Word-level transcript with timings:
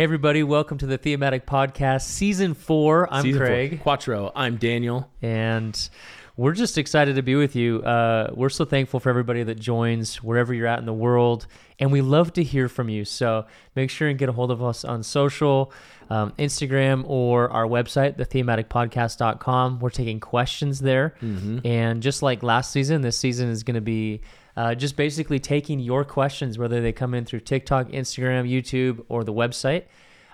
Hey, 0.00 0.04
everybody, 0.04 0.42
welcome 0.42 0.78
to 0.78 0.86
the 0.86 0.96
Thematic 0.96 1.44
Podcast, 1.44 2.06
Season 2.06 2.54
4. 2.54 3.12
I'm 3.12 3.22
Season 3.22 3.38
four. 3.38 3.46
Craig, 3.46 3.82
Quattro. 3.82 4.32
I'm 4.34 4.56
Daniel. 4.56 5.10
and 5.20 5.90
we're 6.38 6.54
just 6.54 6.78
excited 6.78 7.16
to 7.16 7.22
be 7.22 7.34
with 7.34 7.54
you. 7.54 7.82
Uh, 7.82 8.30
we're 8.32 8.48
so 8.48 8.64
thankful 8.64 8.98
for 8.98 9.10
everybody 9.10 9.42
that 9.42 9.60
joins 9.60 10.22
wherever 10.22 10.54
you're 10.54 10.68
at 10.68 10.78
in 10.78 10.86
the 10.86 10.94
world, 10.94 11.46
and 11.78 11.92
we 11.92 12.00
love 12.00 12.32
to 12.32 12.42
hear 12.42 12.66
from 12.66 12.88
you. 12.88 13.04
So 13.04 13.44
make 13.76 13.90
sure 13.90 14.08
and 14.08 14.18
get 14.18 14.30
a 14.30 14.32
hold 14.32 14.50
of 14.50 14.62
us 14.62 14.86
on 14.86 15.02
social, 15.02 15.70
um, 16.08 16.32
Instagram, 16.38 17.04
or 17.06 17.50
our 17.50 17.66
website, 17.66 18.16
thethematicpodcast.com. 18.16 19.80
We're 19.80 19.90
taking 19.90 20.18
questions 20.18 20.80
there. 20.80 21.14
And 21.62 22.02
just 22.02 22.22
like 22.22 22.42
last 22.42 22.72
season, 22.72 23.02
this 23.02 23.18
season 23.18 23.50
is 23.50 23.64
going 23.64 23.74
to 23.74 23.82
be 23.82 24.22
uh, 24.60 24.74
just 24.74 24.94
basically 24.96 25.38
taking 25.38 25.80
your 25.80 26.04
questions, 26.04 26.58
whether 26.58 26.80
they 26.82 26.92
come 26.92 27.14
in 27.14 27.24
through 27.24 27.40
TikTok, 27.40 27.88
Instagram, 27.88 28.44
YouTube, 28.48 29.02
or 29.08 29.24
the 29.24 29.32
website. 29.32 29.84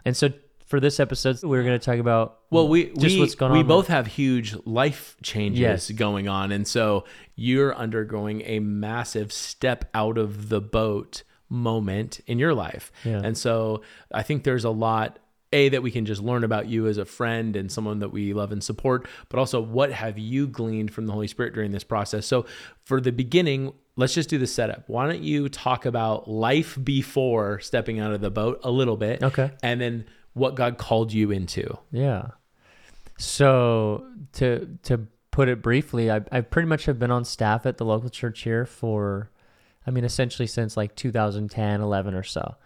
And 0.05 0.17
so 0.17 0.31
for 0.67 0.81
this 0.81 0.99
episode, 0.99 1.43
we're 1.45 1.63
going 1.63 1.79
to 1.79 1.85
talk 1.85 1.99
about 1.99 2.41
Well, 2.51 2.67
we 2.67 2.87
just 2.87 3.15
we, 3.15 3.21
what's 3.21 3.37
going 3.37 3.53
we 3.53 3.63
both 3.63 3.87
have 3.87 4.07
huge 4.09 4.57
life 4.65 5.17
changes 5.23 5.61
Yes. 5.61 5.91
going 5.93 6.27
on, 6.27 6.51
and 6.51 6.67
so 6.67 7.05
you're 7.37 7.75
undergoing 7.77 8.43
a 8.47 8.59
massive 8.59 9.33
step 9.33 9.89
out 9.95 10.19
of 10.19 10.49
the 10.49 10.61
boat 10.61 11.23
moment 11.49 12.21
in 12.27 12.41
your 12.41 12.55
life. 12.55 12.91
Yeah. 13.05 13.21
And 13.23 13.39
so 13.39 13.83
I 14.13 14.23
think 14.25 14.43
there's 14.43 14.65
a 14.65 14.71
lot 14.71 15.21
a 15.57 15.69
that 15.71 15.83
we 15.83 15.91
can 15.91 16.05
just 16.05 16.23
learn 16.23 16.45
about 16.45 16.69
you 16.69 16.87
as 16.87 16.99
a 16.99 17.05
friend 17.05 17.57
and 17.57 17.73
someone 17.73 18.01
that 18.01 18.11
we 18.11 18.35
love 18.35 18.53
and 18.53 18.63
support, 18.63 19.09
but 19.29 19.39
also 19.39 19.61
what 19.61 19.91
have 19.91 20.19
you 20.19 20.47
gleaned 20.47 20.93
from 20.93 21.07
the 21.07 21.13
Holy 21.13 21.27
Spirit 21.27 21.55
during 21.55 21.73
this 21.73 21.85
process? 21.85 22.27
So 22.27 22.47
for 22.85 23.01
the 23.01 23.13
beginning, 23.13 23.73
let's 23.97 24.15
just 24.15 24.29
do 24.29 24.39
the 24.39 24.47
setup. 24.47 24.85
Why 24.89 25.07
don't 25.07 25.23
you 25.23 25.49
talk 25.49 25.87
about 25.87 26.29
life 26.29 26.79
before 26.83 27.59
stepping 27.61 27.99
out 27.99 28.13
of 28.13 28.21
the 28.21 28.31
boat 28.31 28.61
a 28.63 28.71
little 28.71 28.97
bit? 28.97 29.23
Okay. 29.23 29.51
And 29.63 29.81
then 29.81 30.05
what 30.35 30.55
God 30.55 30.77
called 30.77 31.13
you 31.13 31.31
into. 31.31 31.79
Yeah. 31.91 32.29
So 33.19 34.07
to 34.35 34.79
to 34.83 35.07
put 35.31 35.49
it 35.49 35.63
briefly, 35.63 36.11
I 36.11 36.21
I 36.31 36.43
pretty 36.43 36.69
much 36.69 36.85
have 36.85 36.99
been 36.99 37.11
on 37.11 37.25
staff 37.25 37.65
at 37.65 37.79
the 37.79 37.87
local 37.87 38.11
church 38.11 38.43
here 38.43 38.67
for 38.67 39.31
I 39.87 39.91
mean 39.91 40.05
essentially 40.05 40.47
since 40.47 40.77
like 40.77 40.95
2010, 40.95 41.81
11 41.81 42.15
or 42.15 42.23
so. 42.23 42.57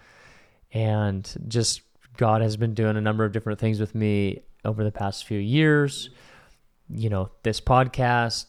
And 0.72 1.32
just 1.46 1.82
God 2.16 2.42
has 2.42 2.56
been 2.56 2.74
doing 2.74 2.96
a 2.96 3.00
number 3.00 3.24
of 3.24 3.32
different 3.32 3.58
things 3.58 3.80
with 3.80 3.94
me 3.94 4.42
over 4.64 4.84
the 4.84 4.92
past 4.92 5.24
few 5.24 5.38
years. 5.38 6.10
You 6.88 7.08
know, 7.08 7.30
this 7.42 7.60
podcast, 7.60 8.46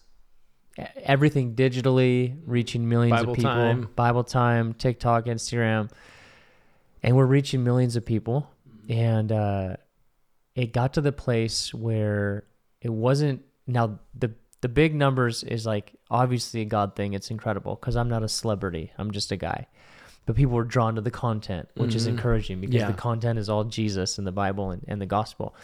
everything 1.03 1.55
digitally, 1.55 2.37
reaching 2.45 2.89
millions 2.89 3.19
Bible 3.19 3.31
of 3.31 3.37
people, 3.37 3.51
Time. 3.51 3.89
Bible 3.95 4.23
time, 4.23 4.73
TikTok, 4.73 5.25
Instagram. 5.25 5.89
And 7.03 7.15
we're 7.15 7.25
reaching 7.25 7.63
millions 7.63 7.95
of 7.95 8.05
people. 8.05 8.49
And 8.89 9.31
uh 9.31 9.77
it 10.55 10.73
got 10.73 10.93
to 10.93 11.01
the 11.01 11.11
place 11.11 11.73
where 11.73 12.43
it 12.81 12.89
wasn't 12.89 13.43
now 13.67 13.99
the 14.17 14.31
the 14.61 14.69
big 14.69 14.93
numbers 14.93 15.43
is 15.43 15.65
like 15.65 15.93
obviously 16.09 16.61
a 16.61 16.65
god 16.65 16.95
thing 16.95 17.13
it's 17.13 17.31
incredible 17.31 17.75
because 17.75 17.95
i'm 17.95 18.09
not 18.09 18.23
a 18.23 18.27
celebrity 18.27 18.91
i'm 18.97 19.11
just 19.11 19.31
a 19.31 19.37
guy 19.37 19.65
but 20.25 20.35
people 20.35 20.53
were 20.53 20.63
drawn 20.63 20.95
to 20.95 21.01
the 21.01 21.11
content 21.11 21.67
which 21.75 21.95
is 21.95 22.05
Mhm. 22.05 22.11
encouraging 22.11 22.61
because 22.61 22.75
Yeah. 22.75 22.87
the 22.87 22.93
content 22.97 23.37
is 23.39 23.49
all 23.49 23.63
jesus 23.63 24.17
and 24.17 24.25
the 24.27 24.31
bible 24.31 24.71
and, 24.71 24.83
and 24.87 25.01
the 25.01 25.05
gospel 25.05 25.55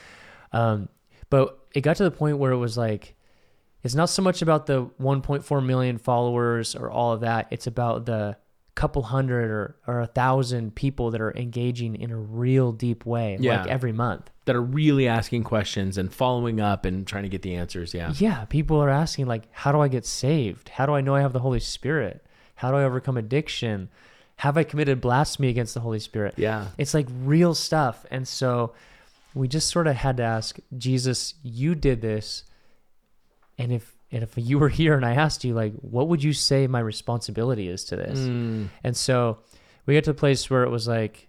um, 0.54 0.90
but 1.30 1.60
it 1.76 1.82
got 1.82 1.96
to 1.98 2.04
the 2.04 2.12
point 2.12 2.38
where 2.38 2.52
it 2.52 2.58
was 2.58 2.78
like 2.78 3.16
it's 3.84 3.96
not 3.96 4.10
so 4.10 4.22
much 4.22 4.42
about 4.42 4.66
the 4.66 4.86
1.4 5.00 5.62
million 5.66 5.98
followers 5.98 6.76
or 6.76 6.90
all 6.90 7.14
of 7.14 7.22
that 7.22 7.48
it's 7.52 7.68
about 7.68 8.06
the 8.06 8.38
couple 8.76 9.02
hundred 9.02 9.50
or, 9.50 9.76
or 9.88 10.02
a 10.02 10.06
thousand 10.08 10.76
people 10.76 11.10
that 11.10 11.20
are 11.20 11.36
engaging 11.36 11.96
in 11.96 12.12
a 12.12 12.16
real 12.18 12.72
deep 12.72 13.06
way 13.08 13.36
Yeah. 13.40 13.62
like 13.62 13.68
every 13.72 13.92
month 13.92 14.30
that 14.46 14.56
are 14.56 14.62
really 14.62 15.08
asking 15.08 15.44
questions 15.46 15.98
and 15.98 16.14
following 16.14 16.62
up 16.62 16.86
and 16.86 17.06
trying 17.08 17.24
to 17.24 17.30
get 17.30 17.42
the 17.42 17.56
answers. 17.56 17.94
Yeah. 17.96 18.14
Yeah, 18.18 18.46
people 18.46 18.78
are 18.82 18.90
asking 18.90 19.26
like, 19.26 19.48
how 19.52 19.72
do 19.72 19.80
I 19.82 19.88
get 19.88 20.06
saved? 20.06 20.70
How 20.70 20.86
do 20.86 20.94
I 20.94 21.02
know 21.02 21.16
I 21.16 21.22
have 21.22 21.34
the 21.34 21.40
Holy 21.40 21.60
Spirit? 21.60 22.24
How 22.56 22.70
do 22.72 22.78
I 22.78 22.84
overcome 22.84 23.18
addiction? 23.18 23.90
Have 24.38 24.56
I 24.58 24.64
committed 24.64 25.02
blasphemy 25.02 25.50
against 25.50 25.74
the 25.74 25.80
Holy 25.80 26.00
Spirit? 26.00 26.36
Yeah. 26.38 26.68
It's 26.78 26.94
like 26.94 27.08
real 27.24 27.54
stuff. 27.56 28.06
And 28.12 28.28
so 28.28 28.74
we 29.34 29.48
just 29.48 29.70
sort 29.70 29.88
of 29.88 29.96
had 29.96 30.18
to 30.18 30.24
ask, 30.24 30.58
Jesus, 30.78 31.34
you 31.44 31.76
did 31.76 32.02
this. 32.02 32.44
And 33.58 33.72
if 33.72 33.94
and 34.12 34.24
if 34.24 34.34
you 34.38 34.58
were 34.60 34.70
here 34.70 34.96
and 34.96 35.06
I 35.06 35.16
asked 35.16 35.44
you 35.44 35.54
like, 35.54 35.74
what 35.82 36.08
would 36.08 36.24
you 36.24 36.32
say 36.34 36.66
my 36.68 36.80
responsibility 36.80 37.68
is 37.68 37.84
to 37.86 37.96
this? 37.98 38.20
Mm, 38.20 38.70
And 38.84 38.96
so 38.96 39.40
we 39.86 39.96
got 39.96 40.06
to 40.06 40.12
a 40.12 40.14
place 40.14 40.50
where 40.50 40.64
it 40.64 40.70
was 40.70 40.88
like, 40.88 41.28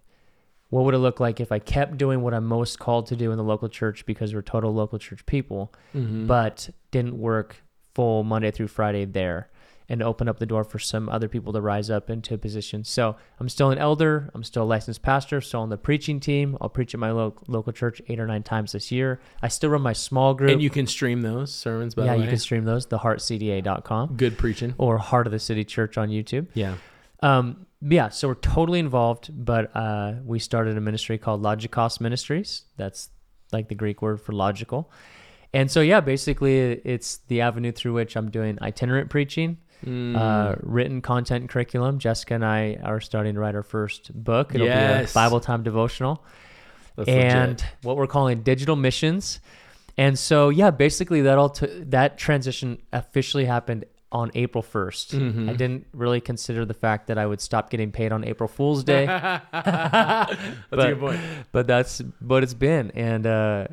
what 0.70 0.84
would 0.84 0.94
it 0.94 0.98
look 0.98 1.19
like 1.19 1.40
if 1.40 1.50
I 1.50 1.58
kept 1.58 1.96
doing 1.96 2.20
what 2.20 2.34
I'm 2.34 2.44
most 2.44 2.78
called 2.78 3.06
to 3.06 3.16
do 3.16 3.32
in 3.32 3.36
the 3.38 3.42
local 3.42 3.69
church 3.69 4.04
because 4.06 4.32
we're 4.34 4.42
total 4.42 4.72
local 4.75 4.98
church 4.98 5.25
people? 5.26 5.72
mhm. 5.94 6.26
but 6.26 6.69
didn't 6.90 7.19
work 7.19 7.56
full 7.94 8.22
Monday 8.22 8.50
through 8.52 8.69
Friday 8.69 9.04
there 9.06 9.48
and 9.91 10.03
open 10.03 10.28
up 10.28 10.38
the 10.38 10.47
door 10.47 10.65
for 10.65 10.78
some 10.78 11.09
other 11.09 11.28
people 11.28 11.53
to 11.53 11.60
rise 11.60 11.88
up 11.88 12.10
into 12.10 12.34
a 12.34 12.38
position. 12.38 12.84
So 12.84 13.16
I'm 13.41 13.49
still 13.49 13.71
an 13.71 13.78
elder. 13.78 14.31
I'm 14.34 14.44
still 14.44 14.65
a 14.65 14.65
licensed 14.65 15.00
pastor, 15.03 15.41
still 15.41 15.60
on 15.60 15.71
the 15.71 15.78
preaching 15.78 16.21
team. 16.21 16.59
I'll 16.60 16.69
preach 16.69 16.93
at 16.93 17.00
my 17.00 17.10
lo- 17.10 17.34
local 17.47 17.72
church 17.72 18.03
eight 18.09 18.21
or 18.21 18.26
nine 18.26 18.43
times 18.43 18.72
this 18.72 18.93
year. 18.93 19.19
I 19.43 19.49
still 19.49 19.71
run 19.71 19.81
my 19.82 19.94
small 19.94 20.34
group. 20.34 20.50
and 20.50 20.60
you 20.60 20.69
can 20.71 20.87
stream 20.87 21.22
those 21.22 21.54
sermons, 21.54 21.94
by 21.94 22.04
yeah, 22.04 22.12
the 22.12 22.19
way. 22.19 22.25
you 22.25 22.31
can 22.31 22.38
stream 22.38 22.65
those, 22.65 22.87
theheartcda.com 22.87 24.16
Good 24.16 24.38
preaching. 24.38 24.75
or 24.78 24.99
Heart 24.99 25.26
of 25.26 25.32
the 25.32 25.38
City 25.38 25.65
Church 25.65 25.97
on 25.99 26.09
YouTube. 26.09 26.49
Yeah. 26.55 26.75
Um, 27.22 27.66
yeah, 27.81 28.09
so 28.09 28.28
we're 28.28 28.34
totally 28.34 28.81
involved, 28.81 29.31
but 29.32 29.75
uh, 29.75 30.15
we 30.25 30.38
started 30.38 30.76
a 30.76 30.81
ministry 30.81 31.16
called 31.19 31.43
Logikos 31.43 32.00
Ministries. 32.00 32.65
That's 32.76 33.09
like 33.53 33.69
the 33.69 33.75
Greek 33.75 34.03
word 34.03 34.20
for 34.20 34.32
logical. 34.32 34.91
And 35.55 35.70
so, 35.70 35.81
yeah, 35.81 36.00
basically, 36.00 36.59
it's 36.84 37.19
the 37.28 37.41
avenue 37.41 37.72
through 37.72 37.94
which 37.94 38.16
I'm 38.16 38.31
doing 38.31 38.59
itinerant 38.60 39.09
preaching, 39.10 39.59
Mm. 39.86 40.16
uh, 40.16 40.56
written 40.62 41.00
content 41.00 41.48
curriculum. 41.48 41.98
Jessica 41.98 42.34
and 42.34 42.44
I 42.44 42.78
are 42.82 43.00
starting 43.00 43.34
to 43.34 43.40
write 43.40 43.54
our 43.54 43.62
first 43.62 44.12
book. 44.12 44.54
It'll 44.54 44.66
be 44.66 44.72
a 44.72 45.06
Bible 45.14 45.40
time 45.40 45.62
devotional 45.62 46.24
That's 46.96 47.08
and 47.08 47.50
legit. 47.50 47.64
what 47.82 47.96
we're 47.96 48.06
calling 48.08 48.42
digital 48.42 48.74
missions. 48.76 49.40
And 49.96 50.18
so, 50.18 50.48
yeah, 50.48 50.70
basically 50.70 51.22
that 51.22 51.38
all 51.38 51.50
t- 51.50 51.66
that 51.86 52.18
transition 52.18 52.82
officially 52.92 53.44
happened 53.44 53.84
on 54.10 54.30
April 54.34 54.62
1st. 54.62 55.10
Mhm. 55.18 55.50
I 55.50 55.52
didn't 55.52 55.86
really 55.92 56.20
consider 56.20 56.64
the 56.64 56.72
fact 56.74 57.08
that 57.08 57.18
I 57.18 57.26
would 57.26 57.40
stop 57.40 57.68
getting 57.68 57.92
paid 57.92 58.10
on 58.10 58.24
April 58.24 58.48
Fool's 58.48 58.82
Day, 58.82 59.06
That's 59.52 59.52
a 59.52 60.36
but- 60.70 60.88
good 60.88 61.00
point. 61.00 61.20
but 61.52 61.66
that's 61.66 62.00
what 62.20 62.42
it's 62.42 62.54
been. 62.54 62.90
And 62.92 63.26
uh, 63.26 63.66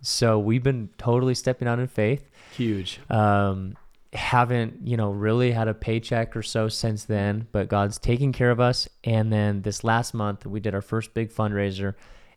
so 0.00 0.38
we've 0.38 0.62
been 0.62 0.88
totally 0.98 1.34
stepping 1.34 1.68
out 1.68 1.78
in 1.78 1.88
faith. 1.88 2.28
Huge. 2.56 3.00
Um, 3.10 3.76
haven't 4.12 4.86
you 4.86 4.96
know 4.96 5.10
really 5.10 5.52
had 5.52 5.68
a 5.68 5.74
paycheck 5.74 6.36
or 6.36 6.42
so 6.42 6.68
since 6.68 7.04
then, 7.04 7.46
but 7.52 7.68
God's 7.68 7.98
taking 7.98 8.32
care 8.32 8.50
of 8.50 8.60
us. 8.60 8.88
And 9.04 9.32
then 9.32 9.62
this 9.62 9.84
last 9.84 10.12
month 10.12 10.46
we 10.46 10.60
did 10.60 10.74
our 10.74 10.82
first 10.82 11.14
big 11.14 11.32
fundraiser, 11.32 11.94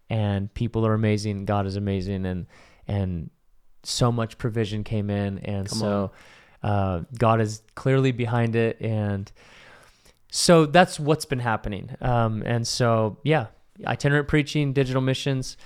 and 0.09 0.53
people 0.53 0.85
are 0.85 0.93
amazing. 0.93 1.45
God 1.45 1.65
is 1.65 1.75
amazing, 1.75 2.25
and 2.25 2.47
and 2.87 3.29
so 3.83 4.11
much 4.11 4.37
provision 4.37 4.83
came 4.83 5.09
in, 5.09 5.39
and 5.39 5.67
Come 5.67 5.79
so 5.79 6.11
uh, 6.63 7.01
God 7.17 7.41
is 7.41 7.61
clearly 7.75 8.11
behind 8.11 8.55
it, 8.55 8.79
and 8.79 9.29
so 10.31 10.65
that's 10.65 10.99
what's 10.99 11.25
been 11.25 11.39
happening. 11.39 11.95
Um, 12.01 12.41
and 12.45 12.65
so 12.65 13.17
yeah, 13.23 13.47
itinerant 13.85 14.27
preaching, 14.27 14.73
digital 14.73 15.01
missions. 15.01 15.57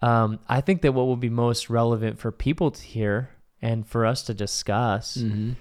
Um, 0.00 0.40
I 0.48 0.60
think 0.60 0.82
that 0.82 0.92
what 0.92 1.06
will 1.06 1.16
be 1.16 1.30
most 1.30 1.70
relevant 1.70 2.18
for 2.18 2.32
people 2.32 2.72
to 2.72 2.82
hear 2.82 3.30
and 3.62 3.86
for 3.86 4.04
us 4.04 4.24
to 4.24 4.34
discuss. 4.34 5.14
hmm 5.14 5.52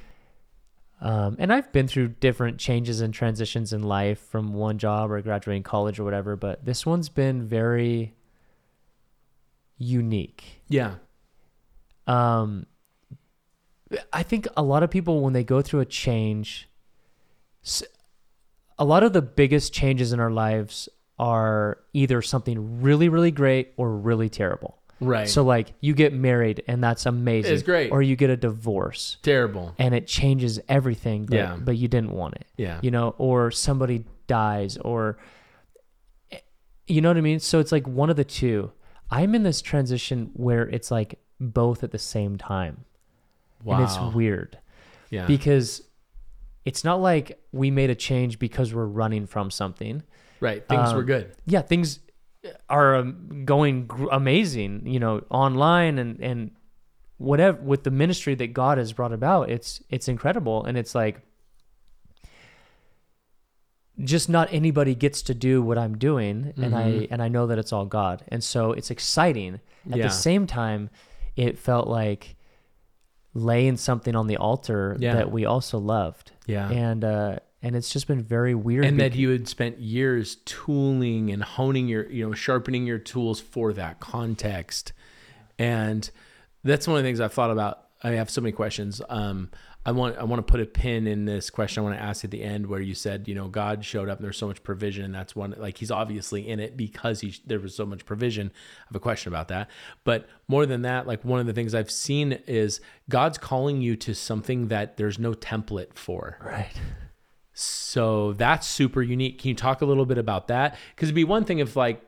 Um, 1.00 1.35
and 1.39 1.51
I've 1.51 1.72
been 1.72 1.88
through 1.88 2.09
different 2.19 2.59
changes 2.59 3.01
and 3.01 3.12
transitions 3.12 3.73
in 3.73 3.81
life 3.81 4.19
from 4.19 4.53
one 4.53 4.77
job 4.77 5.09
or 5.12 5.19
graduating 5.21 5.63
college 5.63 6.00
or 6.00 6.03
whatever, 6.03 6.36
but 6.36 6.63
this 6.63 6.86
one's 6.86 7.09
been 7.09 7.48
very 7.48 8.13
unique. 9.80 10.62
Yeah. 10.68 10.95
Um, 12.06 12.68
I 14.13 14.21
think 14.24 14.47
a 14.56 14.62
lot 14.62 14.83
of 14.83 14.92
people, 14.92 15.21
when 15.21 15.33
they 15.33 15.44
go 15.44 15.62
through 15.63 15.80
a 15.80 15.86
change, 15.86 16.69
a 18.77 18.86
lot 18.86 19.01
of 19.01 19.13
the 19.13 19.24
biggest 19.24 19.74
changes 19.74 20.13
in 20.13 20.19
our 20.19 20.31
lives 20.31 20.88
are 21.18 21.80
either 21.94 22.21
something 22.21 22.81
really, 22.81 23.09
really 23.09 23.31
great 23.31 23.74
or 23.75 23.95
really 23.95 24.30
terrible. 24.30 24.81
Right. 25.01 25.27
So, 25.27 25.44
like, 25.44 25.74
you 25.81 25.94
get 25.94 26.13
married 26.13 26.63
and 26.68 26.83
that's 26.83 27.06
amazing. 27.06 27.53
It's 27.53 27.63
great. 27.63 27.92
Or 27.92 28.01
you 28.01 28.15
get 28.15 28.30
a 28.30 28.38
divorce 28.38 29.18
Terrible. 29.24 29.74
and 29.80 29.95
it 29.95 30.06
changes 30.07 30.59
everything, 30.69 31.25
but, 31.25 31.36
Yeah. 31.36 31.57
but 31.59 31.75
you 31.75 31.88
didn't 31.88 32.12
want 32.12 32.36
it, 32.36 32.45
Yeah. 32.56 32.80
you 32.83 32.92
know, 32.92 33.15
or 33.18 33.51
somebody 33.51 34.06
dies, 34.27 34.77
or 34.77 35.18
you 36.88 37.01
know 37.01 37.09
what 37.09 37.18
I 37.18 37.21
mean? 37.21 37.39
So, 37.39 37.59
it's 37.59 37.71
like 37.71 37.88
one 37.88 38.09
of 38.09 38.15
the 38.15 38.24
two. 38.24 38.71
I'm 39.09 39.36
in 39.36 39.44
this 39.44 39.62
transition 39.62 40.30
where 40.33 40.68
it's 40.69 40.92
like 40.92 41.19
both 41.39 41.83
at 41.83 41.92
the 41.92 42.00
same 42.00 42.38
time. 42.38 42.86
Wow. 43.63 43.75
And 43.75 43.83
it's 43.83 44.15
weird 44.15 44.57
yeah. 45.09 45.25
because 45.27 45.83
it's 46.65 46.83
not 46.83 47.01
like 47.01 47.39
we 47.51 47.71
made 47.71 47.89
a 47.89 47.95
change 47.95 48.39
because 48.39 48.74
we're 48.74 48.86
running 48.86 49.25
from 49.27 49.51
something. 49.51 50.04
right. 50.39 50.68
Things 50.68 50.94
were 50.94 51.00
um, 51.00 51.06
good. 51.06 51.36
Yeah, 51.45 51.62
things 51.62 52.00
are 52.70 52.96
um, 52.96 53.44
going 53.46 53.86
gr- 53.88 54.08
amazing, 54.12 54.86
you 54.88 55.00
know, 55.00 55.24
online 55.30 56.00
and 56.00 56.20
and 56.20 56.52
whatever 57.18 57.62
with 57.62 57.84
the 57.84 57.92
ministry 57.92 58.34
that 58.36 58.54
God 58.54 58.78
has 58.78 58.94
brought 58.94 59.14
about. 59.14 59.50
It's 59.50 59.82
it's 59.90 60.08
incredible, 60.08 60.66
and 60.66 60.78
it's 60.78 60.96
like 60.96 61.22
just 64.04 64.30
not 64.30 64.52
anybody 64.52 64.96
gets 64.96 65.22
to 65.24 65.34
do 65.34 65.62
what 65.62 65.78
I'm 65.78 65.98
doing, 65.98 66.54
and 66.58 66.76
I 66.76 66.84
Mm-hmm. 66.92 67.14
and 67.14 67.22
I 67.22 67.28
know 67.28 67.46
that 67.48 67.60
it's 67.60 67.72
all 67.74 67.86
God, 67.86 68.24
and 68.30 68.44
so 68.44 68.72
it's 68.72 68.90
exciting. 68.90 69.60
At 69.92 69.98
Yeah. 69.98 70.04
the 70.04 70.10
same 70.10 70.48
time, 70.48 70.90
it 71.36 71.58
felt 71.60 71.88
like 71.88 72.36
laying 73.34 73.78
something 73.78 74.16
on 74.16 74.28
the 74.28 74.38
altar 74.38 74.98
Yeah. 75.00 75.16
that 75.16 75.32
we 75.32 75.46
also 75.46 75.78
loved, 75.78 76.32
Yeah. 76.48 76.70
and 76.70 77.04
uh, 77.04 77.40
and 77.63 77.75
it's 77.75 77.90
just 77.92 78.08
been 78.08 78.24
very 78.24 78.56
weird. 78.56 78.86
and 78.86 79.00
that 79.00 79.16
you 79.16 79.30
had 79.30 79.48
spent 79.48 79.80
years 79.80 80.38
tooling 80.46 81.31
and 81.31 81.44
honing 81.44 81.88
your 81.88 82.10
you 82.10 82.28
know 82.28 82.34
sharpening 82.34 82.86
your 82.86 83.00
tools 83.00 83.40
for 83.40 83.74
that 83.74 84.00
context. 84.00 84.94
And 85.60 86.10
that's 86.63 86.88
one 86.88 86.98
of 86.98 87.04
the 87.04 87.08
things 87.08 87.19
i've 87.19 87.34
thought 87.34 87.52
about. 87.52 87.86
I 88.04 88.12
have 88.12 88.30
so 88.30 88.42
many 88.42 88.52
questions. 88.52 89.02
Um 89.10 89.50
i 89.84 89.92
want 89.92 90.16
i 90.18 90.24
want 90.24 90.46
to 90.46 90.52
put 90.52 90.60
a 90.60 90.66
pin 90.66 91.08
in 91.08 91.25
this 91.25 91.50
question 91.50 91.81
i 91.81 91.84
want 91.84 91.98
to 91.98 92.02
ask 92.02 92.24
at 92.24 92.30
the 92.30 92.44
end 92.44 92.68
where 92.68 92.80
you 92.80 92.94
said 92.94 93.28
you 93.28 93.34
know 93.34 93.48
god 93.48 93.84
showed 93.84 94.10
up 94.10 94.19
and 94.19 94.24
there's 94.24 94.38
so 94.38 94.46
much 94.46 94.62
provision 94.62 95.04
and 95.04 95.16
that's 95.16 95.36
one 95.36 95.56
like 95.57 95.78
he's 95.80 95.90
obviously 95.90 96.48
in 96.48 96.60
it 96.60 96.78
because 96.78 97.22
he 97.22 97.34
there 97.48 97.60
was 97.60 97.74
so 97.74 97.84
much 97.84 98.06
provision. 98.06 98.52
I 98.54 98.84
have 98.90 98.96
a 98.96 99.00
question 99.00 99.34
about 99.34 99.48
that. 99.48 99.69
But 100.04 100.30
more 100.48 100.68
than 100.68 100.84
that 100.84 101.07
like 101.07 101.25
one 101.25 101.40
of 101.40 101.48
the 101.48 101.54
things 101.54 101.74
i've 101.74 101.90
seen 101.90 102.34
is 102.46 102.80
god's 103.10 103.40
calling 103.40 103.81
you 103.81 103.96
to 103.96 104.14
something 104.14 104.68
that 104.68 104.98
there's 104.98 105.18
no 105.18 105.34
template 105.34 105.96
for. 105.96 106.38
Right. 106.44 106.80
So 107.53 108.33
that's 108.33 108.68
super 108.68 109.01
unique. 109.01 109.39
Can 109.39 109.50
you 109.50 109.56
talk 109.56 109.81
a 109.81 109.86
little 109.86 110.06
bit 110.06 110.18
about 110.18 110.48
that? 110.48 110.77
Because 110.95 111.09
it'd 111.09 111.15
be 111.15 111.24
one 111.24 111.44
thing 111.44 111.59
if 111.59 111.75
like 111.75 112.01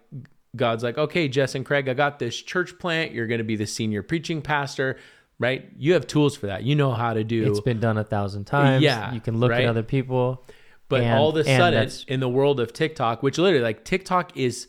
God's 0.56 0.84
like, 0.84 0.98
okay, 0.98 1.28
Jess 1.28 1.56
and 1.56 1.66
Craig, 1.66 1.90
I 1.90 1.94
got 1.94 2.20
this 2.20 2.40
church 2.42 2.78
plant. 2.80 3.12
You're 3.12 3.28
going 3.28 3.40
to 3.40 3.44
be 3.44 3.56
the 3.56 3.66
senior 3.66 4.04
preaching 4.04 4.42
pastor, 4.42 4.98
right? 5.40 5.70
You 5.78 5.94
have 5.94 6.08
tools 6.08 6.36
for 6.38 6.48
that. 6.48 6.64
You 6.64 6.76
know 6.76 6.92
how 6.92 7.14
to 7.14 7.24
do. 7.24 7.50
It's 7.50 7.60
been 7.60 7.80
done 7.80 7.98
a 7.98 8.04
thousand 8.04 8.46
times. 8.46 8.84
Yeah, 8.84 9.14
you 9.14 9.20
can 9.20 9.40
look 9.40 9.52
right? 9.52 9.64
at 9.64 9.70
other 9.70 9.84
people. 9.84 10.46
But 10.90 11.02
and- 11.02 11.18
all 11.18 11.30
of 11.30 11.36
a 11.38 11.44
sudden, 11.44 11.90
in 12.08 12.20
the 12.20 12.30
world 12.30 12.60
of 12.60 12.72
TikTok, 12.72 13.24
which 13.24 13.38
literally 13.38 13.64
like 13.64 13.84
TikTok 13.84 14.38
is 14.38 14.68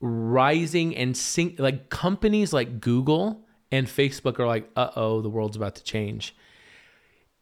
rising 0.00 0.94
and 0.96 1.16
sink 1.16 1.58
like 1.58 1.88
companies 1.88 2.52
like 2.52 2.80
Google 2.80 3.46
and 3.72 3.86
Facebook 3.86 4.38
are 4.38 4.46
like, 4.46 4.70
uh 4.76 4.90
oh, 4.94 5.22
the 5.22 5.30
world's 5.30 5.56
about 5.56 5.76
to 5.76 5.82
change. 5.84 6.36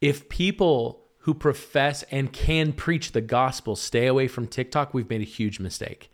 If 0.00 0.28
people 0.28 1.01
who 1.22 1.34
profess 1.34 2.02
and 2.10 2.32
can 2.32 2.72
preach 2.72 3.12
the 3.12 3.20
gospel 3.20 3.76
stay 3.76 4.06
away 4.06 4.26
from 4.28 4.46
TikTok, 4.46 4.92
we've 4.92 5.08
made 5.08 5.20
a 5.20 5.24
huge 5.24 5.60
mistake. 5.60 6.10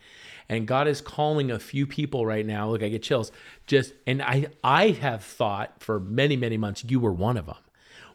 And 0.51 0.67
God 0.67 0.89
is 0.89 1.01
calling 1.01 1.51
a 1.51 1.59
few 1.59 1.87
people 1.87 2.25
right 2.25 2.45
now. 2.45 2.71
Look, 2.71 2.83
I 2.83 2.89
get 2.89 3.03
chills. 3.03 3.33
Just 3.67 3.93
and 4.07 4.23
I 4.23 4.47
I 4.65 4.91
have 4.91 5.23
thought 5.23 5.83
for 5.83 6.01
many, 6.01 6.37
many 6.37 6.57
months, 6.57 6.85
you 6.87 7.01
were 7.01 7.13
one 7.13 7.37
of 7.37 7.47
them, 7.47 7.57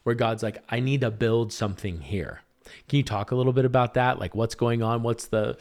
where 0.04 0.16
God's 0.16 0.42
like, 0.42 0.64
I 0.70 0.80
need 0.80 1.02
to 1.02 1.12
build 1.12 1.54
something 1.54 2.02
here. 2.02 2.42
Can 2.88 2.98
you 2.98 3.04
talk 3.04 3.32
a 3.32 3.36
little 3.36 3.54
bit 3.54 3.66
about 3.66 3.96
that? 3.96 4.20
Like 4.20 4.34
what's 4.36 4.56
going 4.56 4.82
on? 4.82 5.04
What's 5.04 5.28
the 5.28 5.58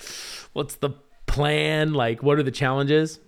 what's 0.52 0.76
the 0.76 0.90
plan? 1.26 1.92
Like 1.92 2.22
what 2.22 2.38
are 2.38 2.42
the 2.42 2.50
challenges? 2.50 3.20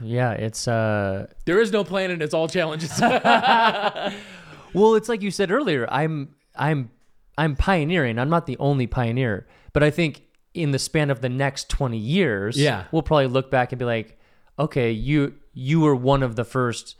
Yeah, 0.00 0.32
it's 0.32 0.68
uh 0.68 1.28
There 1.46 1.60
is 1.60 1.72
no 1.72 1.84
plan 1.84 2.10
and 2.10 2.22
it's 2.22 2.34
all 2.34 2.48
challenges. 2.48 2.98
well, 3.00 4.94
it's 4.94 5.08
like 5.08 5.22
you 5.22 5.30
said 5.30 5.50
earlier, 5.50 5.86
I'm 5.90 6.34
I'm 6.54 6.90
I'm 7.38 7.54
pioneering. 7.56 8.18
I'm 8.18 8.30
not 8.30 8.46
the 8.46 8.56
only 8.58 8.86
pioneer, 8.86 9.46
but 9.72 9.82
I 9.82 9.90
think 9.90 10.22
in 10.54 10.70
the 10.70 10.78
span 10.78 11.10
of 11.10 11.20
the 11.20 11.28
next 11.28 11.68
20 11.68 11.98
years, 11.98 12.56
Yeah. 12.58 12.84
we'll 12.92 13.02
probably 13.02 13.26
look 13.26 13.50
back 13.50 13.72
and 13.72 13.78
be 13.78 13.84
like, 13.84 14.18
okay, 14.58 14.90
you 14.90 15.34
you 15.52 15.80
were 15.80 15.94
one 15.96 16.22
of 16.22 16.36
the 16.36 16.44
first 16.44 16.96